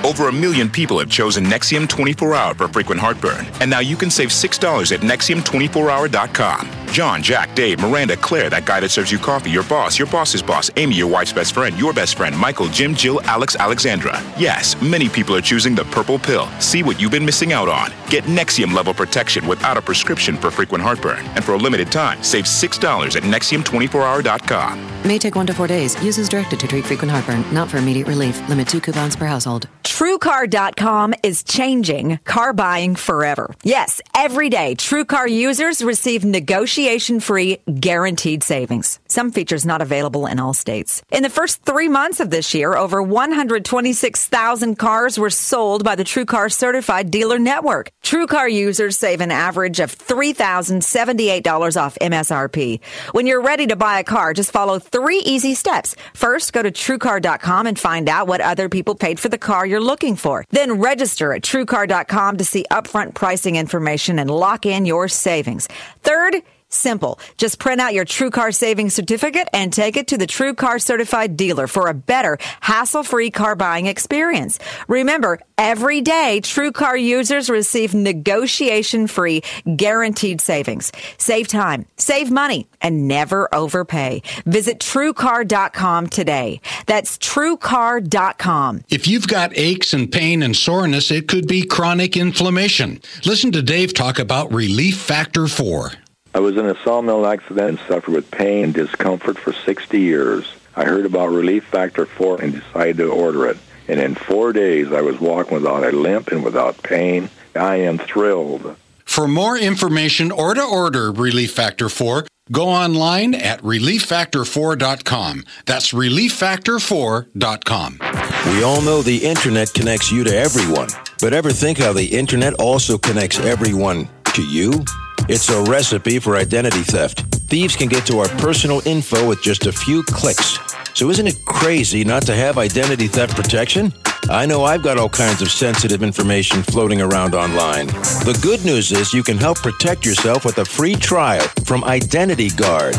[0.04, 3.96] Over a million people have chosen Nexium 24 Hour for frequent heartburn, and now you
[3.98, 6.69] can save $6 at Nexium24Hour.com.
[6.88, 10.43] John, Jack, Dave, Miranda, Claire, that guy that serves you coffee, your boss, your boss's
[10.43, 14.22] boss, Amy, your wife's best friend, your best friend, Michael, Jim, Jill, Alex, Alexandra.
[14.38, 16.48] Yes, many people are choosing the purple pill.
[16.60, 17.91] See what you've been missing out on.
[18.10, 22.22] Get Nexium level protection without a prescription for frequent heartburn, and for a limited time,
[22.22, 25.04] save $6 at Nexium24Hour.com.
[25.04, 26.02] May take one to four days.
[26.04, 28.48] Use as directed to treat frequent heartburn, not for immediate relief.
[28.48, 29.67] Limit two coupons per household.
[29.84, 33.54] TrueCar.com is changing car buying forever.
[33.63, 39.00] Yes, every day, TrueCar users receive negotiation free guaranteed savings.
[39.08, 41.04] Some features not available in all states.
[41.12, 46.06] In the first three months of this year, over 126,000 cars were sold by the
[46.06, 47.89] TrueCar certified dealer network.
[48.04, 52.80] TrueCar users save an average of $3,078 off MSRP.
[53.12, 55.96] When you're ready to buy a car, just follow three easy steps.
[56.13, 59.81] First, go to TrueCar.com and find out what other people paid for the car you're
[59.81, 60.45] looking for.
[60.51, 65.67] Then register at TrueCar.com to see upfront pricing information and lock in your savings.
[66.03, 66.36] Third,
[66.73, 67.19] Simple.
[67.38, 71.67] Just print out your TrueCar savings certificate and take it to the TrueCar certified dealer
[71.67, 74.59] for a better, hassle-free car buying experience.
[74.88, 79.43] Remember, every day TrueCar users receive negotiation-free
[79.75, 80.91] guaranteed savings.
[81.17, 84.23] Save time, save money, and never overpay.
[84.45, 86.59] Visit TrueCar.com today.
[86.88, 88.83] That's TrueCar.com.
[88.89, 92.99] If you've got aches and pain and soreness, it could be chronic inflammation.
[93.25, 95.91] Listen to Dave talk about Relief Factor 4.
[96.36, 100.52] I was in a sawmill accident and suffered with pain and discomfort for 60 years.
[100.76, 103.58] I heard about Relief Factor 4 and decided to order it.
[103.88, 107.30] And in four days, I was walking without a limp and without pain.
[107.56, 108.76] I am thrilled.
[109.06, 115.43] For more information or to order Relief Factor 4, go online at relieffactor4.com.
[115.67, 118.00] That's relieffactor4.com.
[118.48, 120.89] We all know the internet connects you to everyone,
[121.22, 124.84] but ever think how the internet also connects everyone to you?
[125.29, 127.21] It's a recipe for identity theft.
[127.47, 130.59] Thieves can get to our personal info with just a few clicks.
[130.93, 133.93] So isn't it crazy not to have identity theft protection?
[134.29, 137.88] I know I've got all kinds of sensitive information floating around online.
[137.88, 142.49] The good news is you can help protect yourself with a free trial from Identity
[142.49, 142.95] Guard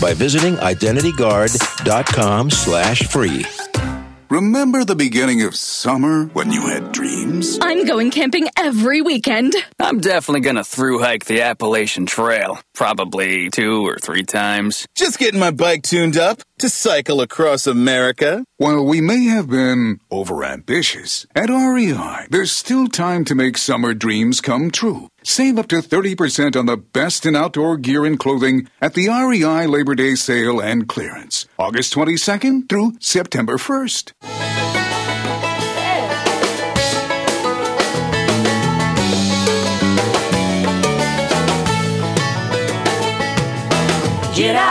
[0.00, 3.44] by visiting identityguard.com slash free.
[4.36, 7.58] Remember the beginning of summer when you had dreams?
[7.62, 9.56] I'm going camping every weekend.
[9.78, 12.58] I'm definitely gonna through hike the Appalachian Trail.
[12.74, 14.86] Probably two or three times.
[14.94, 18.44] Just getting my bike tuned up to cycle across America.
[18.56, 24.40] While we may have been overambitious, at REI, there's still time to make summer dreams
[24.40, 25.08] come true.
[25.22, 29.66] Save up to 30% on the best in outdoor gear and clothing at the REI
[29.66, 34.12] Labor Day sale and clearance, August 22nd through September 1st.
[44.36, 44.65] Get out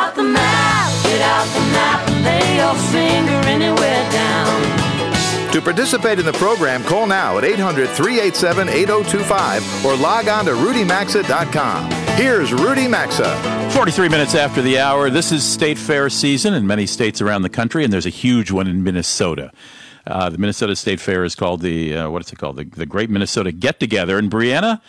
[3.56, 5.52] anywhere down.
[5.54, 10.52] To participate in the program, call now at 800 387 8025 or log on to
[10.52, 11.92] rudymaxa.com.
[12.18, 13.72] Here's Rudy Maxa.
[13.72, 15.10] 43 minutes after the hour.
[15.10, 18.52] This is State Fair season in many states around the country, and there's a huge
[18.52, 19.52] one in Minnesota.
[20.06, 22.58] Uh, the Minnesota State Fair is called the, uh, what is it called?
[22.58, 24.18] The, the Great Minnesota Get Together.
[24.18, 24.82] And Brienna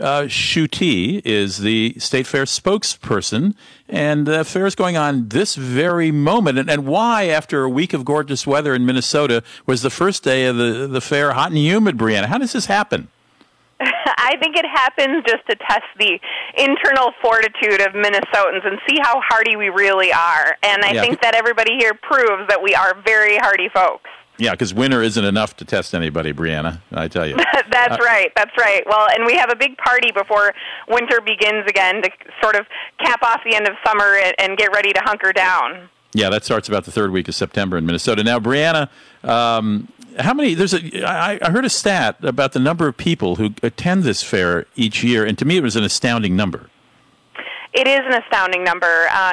[0.00, 3.54] uh, Schuette is the State Fair spokesperson,
[3.88, 6.58] and the fair is going on this very moment.
[6.58, 10.46] And, and why, after a week of gorgeous weather in Minnesota, was the first day
[10.46, 12.26] of the, the fair hot and humid, Brienna?
[12.26, 13.08] How does this happen?
[13.80, 16.18] I think it happens just to test the
[16.56, 20.56] internal fortitude of Minnesotans and see how hardy we really are.
[20.62, 21.00] And I Yeah.
[21.02, 24.08] think that everybody here proves that we are very hardy folks.
[24.36, 26.80] Yeah, because winter isn't enough to test anybody, Brienna.
[26.92, 27.36] I tell you.
[27.70, 28.32] that's Uh, right.
[28.36, 28.82] That's right.
[28.86, 30.52] Well, and we have a big party before
[30.88, 32.10] winter begins again to
[32.42, 32.66] sort of
[33.04, 35.88] cap off the end of summer and, and get ready to hunker down.
[36.14, 38.22] Yeah, that starts about the third week of September in Minnesota.
[38.22, 38.88] Now, Brienna,
[39.24, 40.54] um, how many?
[40.54, 41.04] There's a.
[41.04, 45.02] I, I heard a stat about the number of people who attend this fair each
[45.02, 46.70] year, and to me, it was an astounding number.
[47.74, 49.08] It is an astounding number.
[49.10, 49.32] Uh,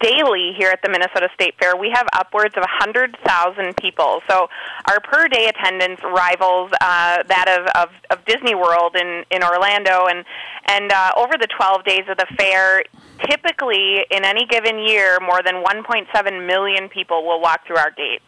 [0.00, 4.22] daily here at the Minnesota State Fair, we have upwards of 100,000 people.
[4.26, 4.48] So
[4.88, 10.06] our per day attendance rivals uh, that of, of, of Disney World in, in Orlando.
[10.06, 10.24] And,
[10.68, 12.82] and uh, over the 12 days of the fair,
[13.28, 18.24] typically in any given year, more than 1.7 million people will walk through our gates.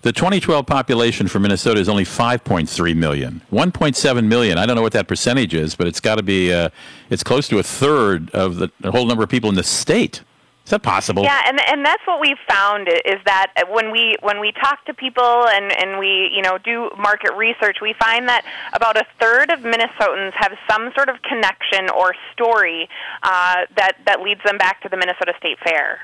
[0.00, 3.42] The 2012 population for Minnesota is only 5.3 million.
[3.52, 4.56] 1.7 million.
[4.56, 6.54] I don't know what that percentage is, but it's got to be.
[6.54, 6.70] Uh,
[7.10, 10.22] it's close to a third of the, the whole number of people in the state.
[10.64, 11.22] Is that possible?
[11.22, 14.94] Yeah, and and that's what we've found is that when we when we talk to
[14.94, 19.50] people and and we you know do market research, we find that about a third
[19.50, 22.88] of Minnesotans have some sort of connection or story
[23.22, 26.00] uh, that that leads them back to the Minnesota State Fair.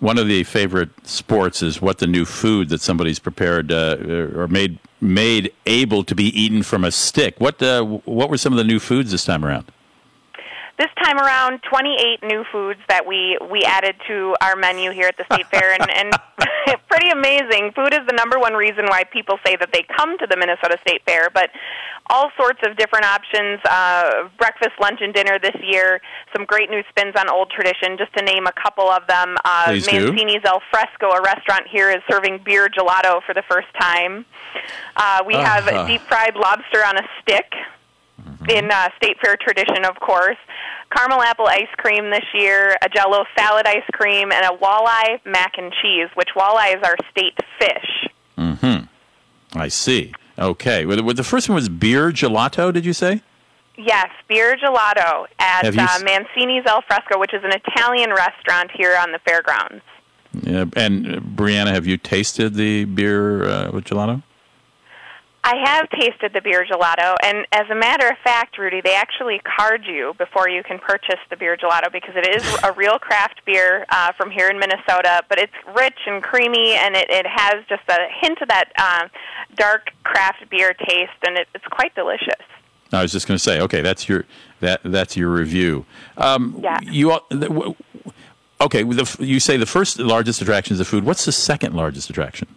[0.00, 3.96] One of the favorite sports is what the new food that somebody's prepared uh,
[4.34, 7.40] or made made able to be eaten from a stick.
[7.40, 9.72] What uh, what were some of the new foods this time around?
[10.78, 15.16] This time around 28 new foods that we we added to our menu here at
[15.16, 16.12] the state fair and and
[16.88, 20.26] pretty amazing food is the number one reason why people say that they come to
[20.26, 21.50] the minnesota state fair but
[22.10, 26.00] all sorts of different options uh, breakfast lunch and dinner this year
[26.34, 29.66] some great new spins on old tradition just to name a couple of them uh,
[29.66, 30.12] Please do.
[30.12, 34.24] mancini's al fresco a restaurant here is serving beer gelato for the first time
[34.96, 35.86] uh, we have Uh-huh.
[35.86, 37.52] deep fried lobster on a stick
[38.48, 40.36] in uh, state fair tradition, of course.
[40.94, 45.52] Caramel apple ice cream this year, a Jello salad ice cream, and a walleye mac
[45.58, 46.08] and cheese.
[46.14, 48.08] Which walleye is our state fish?
[48.38, 49.58] Mm-hmm.
[49.58, 50.12] I see.
[50.38, 50.86] Okay.
[50.86, 52.72] Well, the- the first one was beer gelato.
[52.72, 53.22] Did you say?
[53.76, 58.96] Yes, beer gelato at uh, s- Mancini's Al Fresco, which is an Italian restaurant here
[59.00, 59.82] on the fairgrounds.
[60.42, 60.64] Yeah.
[60.76, 64.22] And uh, Brienna, have you tasted the beer uh, with gelato?
[65.48, 69.40] I have tasted the beer gelato, and as a matter of fact, Rudy, they actually
[69.56, 73.40] card you before you can purchase the beer gelato because it is a real craft
[73.46, 75.22] beer uh, from here in Minnesota.
[75.26, 79.08] But it's rich and creamy, and it, it has just a hint of that uh,
[79.56, 82.44] dark craft beer taste, and it, it's quite delicious.
[82.92, 83.58] I was just going to say.
[83.62, 84.26] Okay, that's your
[84.60, 85.86] that that's your review.
[86.18, 86.78] Um, Yeah.
[86.82, 87.26] You all-
[88.60, 88.82] okay?
[88.82, 91.04] The, you say the first largest attraction is the food.
[91.04, 92.48] What's the second largest attraction?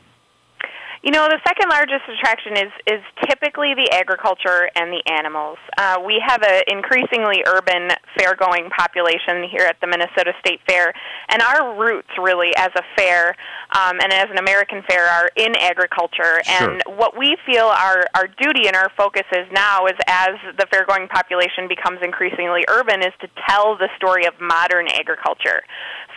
[1.04, 5.58] You know, the second largest attraction is is typically the agriculture and the animals.
[5.76, 10.94] Uh, we have an increasingly urban fair-going population here at the Minnesota State Fair,
[11.30, 13.36] and our roots, really, as a fair
[13.72, 16.42] um, and as an American fair, are in agriculture.
[16.44, 16.70] Sure.
[16.72, 20.66] And what we feel our our duty and our focus is now is as the
[20.72, 25.62] fair-going population becomes increasingly urban, is to tell the story of modern agriculture.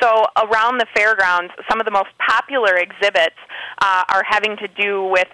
[0.01, 3.37] So around the fairgrounds, some of the most popular exhibits
[3.81, 5.29] uh, are having to do with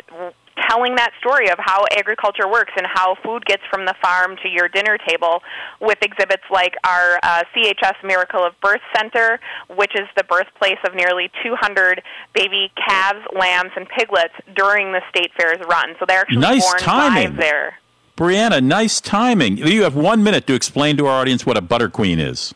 [0.70, 4.48] telling that story of how agriculture works and how food gets from the farm to
[4.48, 5.42] your dinner table
[5.80, 10.94] with exhibits like our uh, CHS Miracle of Birth Center, which is the birthplace of
[10.94, 12.02] nearly 200
[12.34, 15.94] baby calves, lambs, and piglets during the state fair's run.
[15.98, 17.30] So they're actually Nice born timing.
[17.30, 17.74] live there.
[18.16, 19.56] Brienna, nice timing.
[19.56, 22.54] You have one minute to explain to our audience what a butter queen is.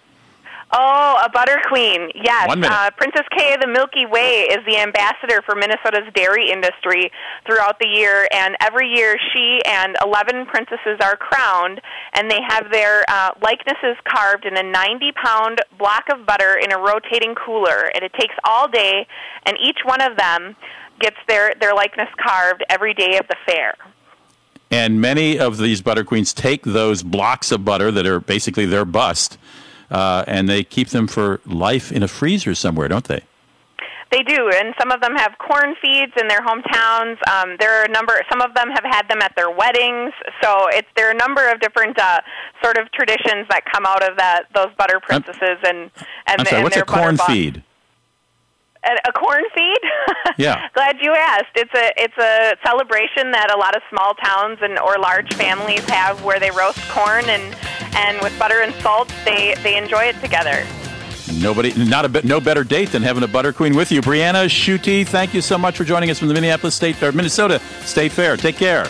[0.76, 2.10] Oh, a butter queen.
[2.16, 2.48] Yes.
[2.48, 2.74] One minute.
[2.74, 7.12] Uh, Princess Kay of the Milky Way is the ambassador for Minnesota's dairy industry
[7.46, 11.80] throughout the year, and every year she and 11 princesses are crowned,
[12.14, 16.72] and they have their uh, likenesses carved in a 90 pound block of butter in
[16.72, 17.92] a rotating cooler.
[17.94, 19.06] And it takes all day,
[19.46, 20.56] and each one of them
[20.98, 23.74] gets their, their likeness carved every day of the fair.
[24.70, 28.84] And many of these butter queens take those blocks of butter that are basically their
[28.84, 29.38] bust,
[29.90, 33.22] uh, and they keep them for life in a freezer somewhere, don't they?
[34.14, 37.16] They do, and some of them have corn feeds in their hometowns.
[37.28, 38.14] Um, there are a number.
[38.30, 40.12] Some of them have had them at their weddings.
[40.40, 42.20] So it's there are a number of different uh,
[42.62, 45.90] sort of traditions that come out of that those butter princesses and
[46.28, 47.64] and, I'm sorry, and what's their a corn feed?
[48.84, 49.80] A, a corn feed?
[50.36, 50.68] Yeah.
[50.74, 51.54] Glad you asked.
[51.54, 55.84] It's a it's a celebration that a lot of small towns and or large families
[55.88, 57.54] have where they roast corn and
[57.94, 60.64] and with butter and salt they they enjoy it together.
[61.40, 64.46] Nobody, not a bit, no better date than having a butter queen with you, Brienna
[64.46, 65.06] Schuette.
[65.06, 68.36] Thank you so much for joining us from the Minneapolis State or Minnesota State Fair.
[68.36, 68.86] Take care.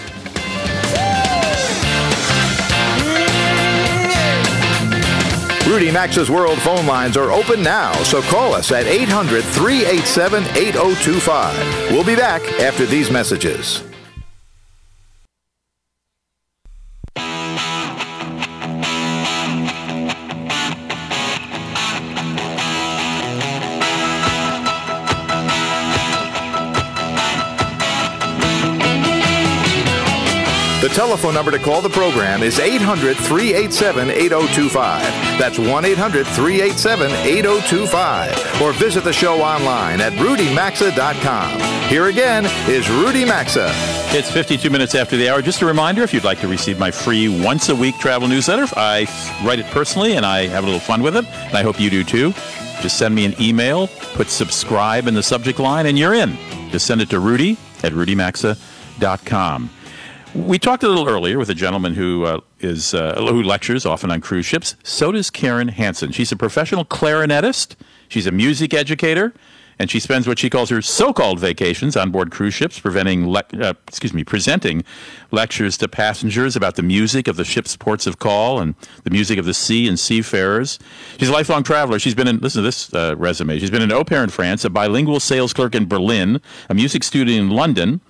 [5.66, 11.90] Rudy Maxa's World phone lines are open now, so call us at 800 387 8025.
[11.90, 13.82] We'll be back after these messages.
[30.94, 35.02] Telephone number to call the program is 800 387 8025.
[35.38, 38.62] That's 1 800 387 8025.
[38.62, 41.88] Or visit the show online at rudymaxa.com.
[41.88, 43.70] Here again is Rudy Maxa.
[44.16, 45.42] It's 52 minutes after the hour.
[45.42, 48.72] Just a reminder if you'd like to receive my free once a week travel newsletter,
[48.76, 49.06] I
[49.44, 51.90] write it personally and I have a little fun with it, and I hope you
[51.90, 52.30] do too.
[52.80, 56.36] Just send me an email, put subscribe in the subject line, and you're in.
[56.70, 59.70] Just send it to Rudy at rudymaxa.com.
[60.34, 64.10] We talked a little earlier with a gentleman who uh, is uh, who lectures often
[64.10, 64.74] on cruise ships.
[64.82, 66.10] So does Karen Hansen.
[66.10, 67.76] She's a professional clarinetist.
[68.08, 69.32] She's a music educator,
[69.78, 73.44] and she spends what she calls her so-called vacations on board cruise ships, preventing le-
[73.60, 74.82] uh, excuse me, presenting
[75.30, 78.74] lectures to passengers about the music of the ship's ports of call and
[79.04, 80.80] the music of the sea and seafarers.
[81.16, 82.00] She's a lifelong traveler.
[82.00, 83.60] She's been in listen to this uh, resume.
[83.60, 87.04] She's been an au pair in France, a bilingual sales clerk in Berlin, a music
[87.04, 88.00] student in London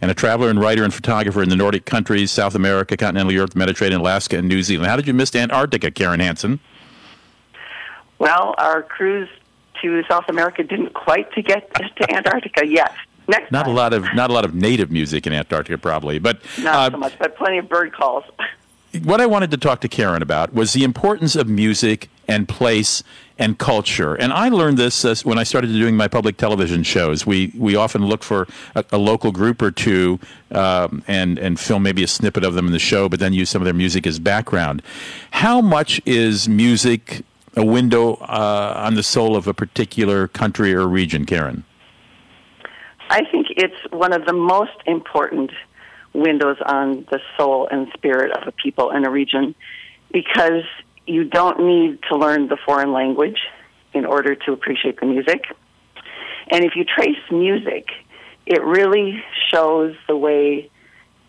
[0.00, 3.50] and a traveler and writer and photographer in the Nordic countries, South America, continental Europe,
[3.50, 4.88] the Mediterranean, Alaska, and New Zealand.
[4.88, 6.60] How did you miss Antarctica, Karen Hansen?
[8.18, 9.28] Well, our cruise
[9.82, 12.94] to South America didn't quite to get to Antarctica yet.
[13.28, 13.72] Next not time.
[13.72, 16.90] a lot of not a lot of native music in Antarctica, probably, but Not uh,
[16.92, 18.24] so much, but plenty of bird calls.
[19.02, 23.02] what I wanted to talk to Karen about was the importance of music and place
[23.38, 24.14] and culture.
[24.14, 27.26] And I learned this uh, when I started doing my public television shows.
[27.26, 30.18] We we often look for a, a local group or two
[30.50, 33.50] um, and and film maybe a snippet of them in the show, but then use
[33.50, 34.82] some of their music as background.
[35.32, 37.24] How much is music
[37.56, 41.64] a window uh, on the soul of a particular country or region, Karen?
[43.08, 45.52] I think it's one of the most important
[46.12, 49.54] windows on the soul and spirit of a people in a region
[50.12, 50.64] because
[51.06, 53.38] you don't need to learn the foreign language
[53.92, 55.44] in order to appreciate the music.
[56.50, 57.88] And if you trace music,
[58.46, 60.70] it really shows the way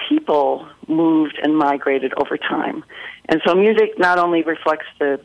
[0.09, 2.84] people moved and migrated over time.
[3.30, 5.19] And so music not only reflects the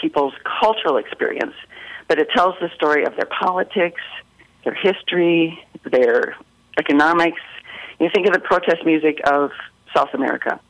[0.00, 1.54] people's cultural experience,
[2.08, 4.00] but it tells the story of their politics,
[4.64, 6.36] their history, their
[6.78, 7.40] economics.
[8.00, 9.50] You think of the protest music of
[9.94, 10.60] South America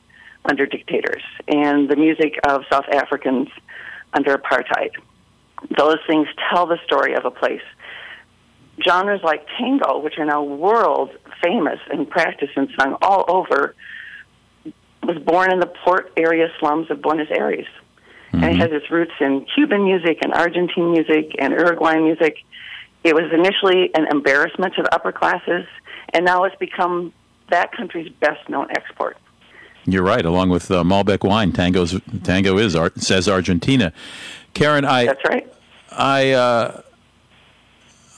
[0.45, 3.49] under dictators and the music of South Africans
[4.13, 4.91] under apartheid.
[5.77, 7.63] Those things tell the story of a place.
[8.83, 11.11] Genres like tango, which are now world
[11.43, 13.75] famous and practiced and sung all over,
[15.03, 17.67] was born in the port area slums of Buenos Aires.
[18.33, 18.61] And it mm-hmm.
[18.61, 22.39] has its roots in Cuban music and Argentine music and Uruguayan music.
[23.05, 25.67] It was initially an embarrassment to the upper classes,
[26.15, 27.13] and now it's become
[27.51, 29.19] that country's best known export.
[29.85, 30.25] You're right.
[30.25, 33.93] Along with uh, Malbec wine, tango's tango is Ar- says Argentina.
[34.55, 35.53] Karen, I that's right.
[35.91, 36.83] I uh,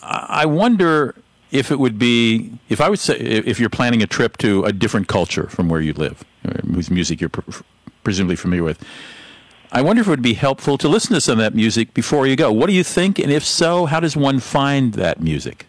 [0.03, 1.15] I wonder
[1.51, 4.73] if it would be if I would say if you're planning a trip to a
[4.73, 7.63] different culture from where you live, uh, whose music you're pr-
[8.03, 8.85] presumably familiar with.
[9.73, 12.29] I wonder if it would be helpful to listen to some of that music before
[12.29, 12.53] you go.
[12.53, 13.19] What do you think?
[13.19, 15.67] And if so, how does one find that music?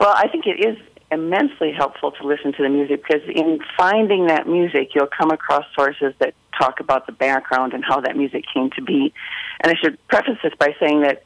[0.00, 0.78] Well, I think it is
[1.10, 5.64] immensely helpful to listen to the music because in finding that music, you'll come across
[5.74, 9.12] sources that talk about the background and how that music came to be.
[9.60, 11.24] And I should preface this by saying that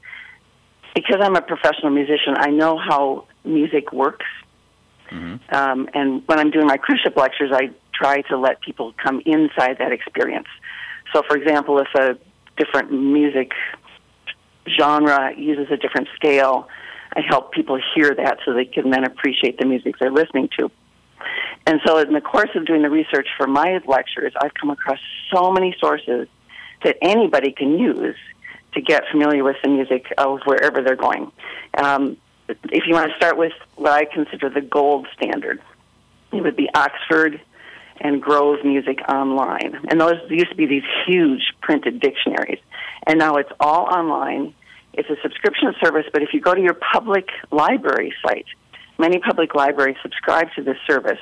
[0.94, 4.26] because I'm a professional musician, I know how music works.
[5.50, 9.22] Um, and when I'm doing my cruise ship lectures, I try to let people come
[9.26, 10.48] inside that experience.
[11.12, 12.18] So, for example, if a
[12.56, 13.52] different music
[14.78, 16.68] genre uses a different scale,
[17.14, 20.70] I help people hear that so they can then appreciate the music they're listening to.
[21.66, 24.98] And so, in the course of doing the research for my lectures, I've come across
[25.32, 26.28] so many sources
[26.84, 28.16] that anybody can use
[28.74, 31.30] to get familiar with the music of wherever they're going.
[31.76, 32.16] Um,
[32.48, 35.60] if you want to start with what I consider the gold standard,
[36.32, 37.40] it would be Oxford
[38.00, 39.78] and Grove Music Online.
[39.88, 42.58] And those used to be these huge printed dictionaries.
[43.06, 44.54] And now it's all online.
[45.00, 48.44] It's a subscription service, but if you go to your public library site,
[48.98, 51.18] many public libraries subscribe to this service.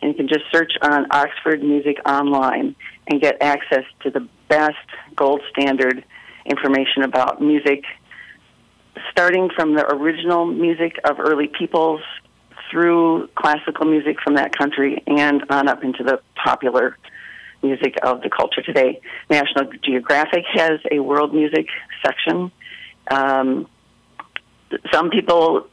[0.00, 2.76] And you can just search on Oxford Music Online
[3.10, 4.76] and get access to the best
[5.16, 6.04] gold standard
[6.44, 7.82] information about music,
[9.10, 12.02] starting from the original music of early peoples
[12.70, 16.96] through classical music from that country and on up into the popular
[17.60, 19.00] music of the culture today.
[19.28, 21.66] National Geographic has a world music
[22.04, 22.52] section.
[23.10, 23.66] Um,
[24.92, 25.66] some people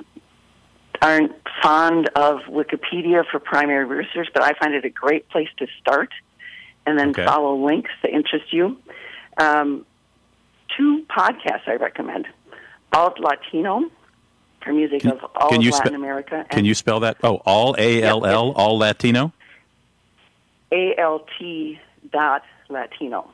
[1.01, 1.31] aren't
[1.61, 6.09] fond of Wikipedia for primary research, but I find it a great place to start
[6.85, 7.25] and then Okay.
[7.25, 8.77] follow links that interest you.
[9.37, 9.85] Um,
[10.77, 12.27] two podcasts I recommend
[12.93, 13.89] Alt Latino
[14.63, 17.17] for music of all can of you Latin spe- America Can you spell that?
[17.23, 19.33] Oh, all A L L, all Latino.
[20.71, 21.77] ALT
[22.11, 23.29] dot Latino.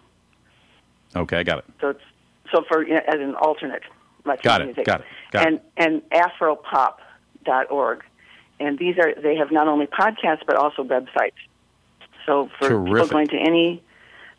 [1.15, 1.65] Okay, I got it.
[1.81, 2.01] So it's
[2.51, 3.83] so for you know, as an alternate
[4.25, 4.85] Latino Got it, music.
[4.85, 8.03] got it, got and and afropop.org.
[8.59, 11.33] And these are they have not only podcasts but also websites.
[12.25, 13.81] So for people going to any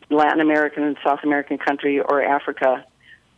[0.09, 2.85] Latin American and South American country or Africa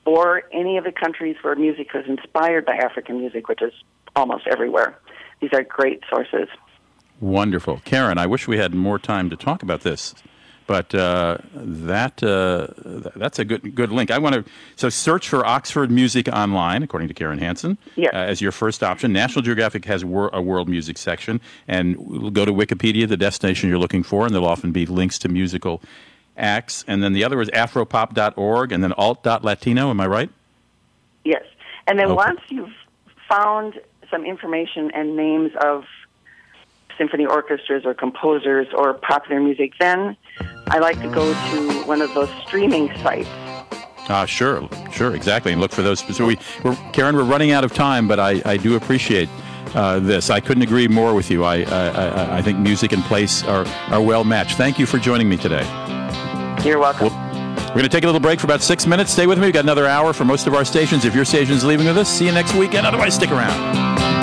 [0.05, 3.71] or any of the countries where music was inspired by African music, which is
[4.15, 4.97] almost everywhere.
[5.39, 6.47] these are great sources.
[7.19, 8.17] Wonderful, Karen.
[8.17, 10.13] I wish we had more time to talk about this,
[10.67, 12.67] but uh, that uh,
[13.15, 14.11] that's a good good link.
[14.11, 14.45] I want to
[14.75, 18.13] so search for Oxford Music online, according to Karen Hansen, yes.
[18.13, 19.13] uh, as your first option.
[19.13, 23.69] National Geographic has wor- a world music section, and we'll go to Wikipedia, the destination
[23.69, 25.81] you're looking for, and there'll often be links to musical
[26.37, 26.83] acts.
[26.87, 29.89] And then the other is Afropop.org, and then Alt.Latino.
[29.89, 30.29] Am I right?
[31.23, 31.43] Yes,
[31.87, 32.15] and then Okay.
[32.15, 32.73] once you've
[33.29, 35.85] found some information and names of
[36.97, 40.15] symphony orchestras or composers or popular music, then
[40.73, 43.29] I like to go to one of those streaming sites.
[44.09, 45.51] Uh, sure, sure, exactly.
[45.51, 45.99] And look for those.
[46.15, 49.29] So we, we're, Karen, we're running out of time, but I, I do appreciate
[49.75, 50.31] uh, this.
[50.31, 51.43] I couldn't agree more with you.
[51.43, 54.57] I, I, I, I think music and place are, are well matched.
[54.57, 55.63] Thank you for joining me today.
[56.65, 57.13] You're welcome.
[57.67, 59.11] We're going to take a little break for about six minutes.
[59.11, 59.45] Stay with me.
[59.45, 61.05] We've got another hour for most of our stations.
[61.05, 62.87] If your station's leaving with us, see you next weekend.
[62.87, 64.22] Otherwise, stick around.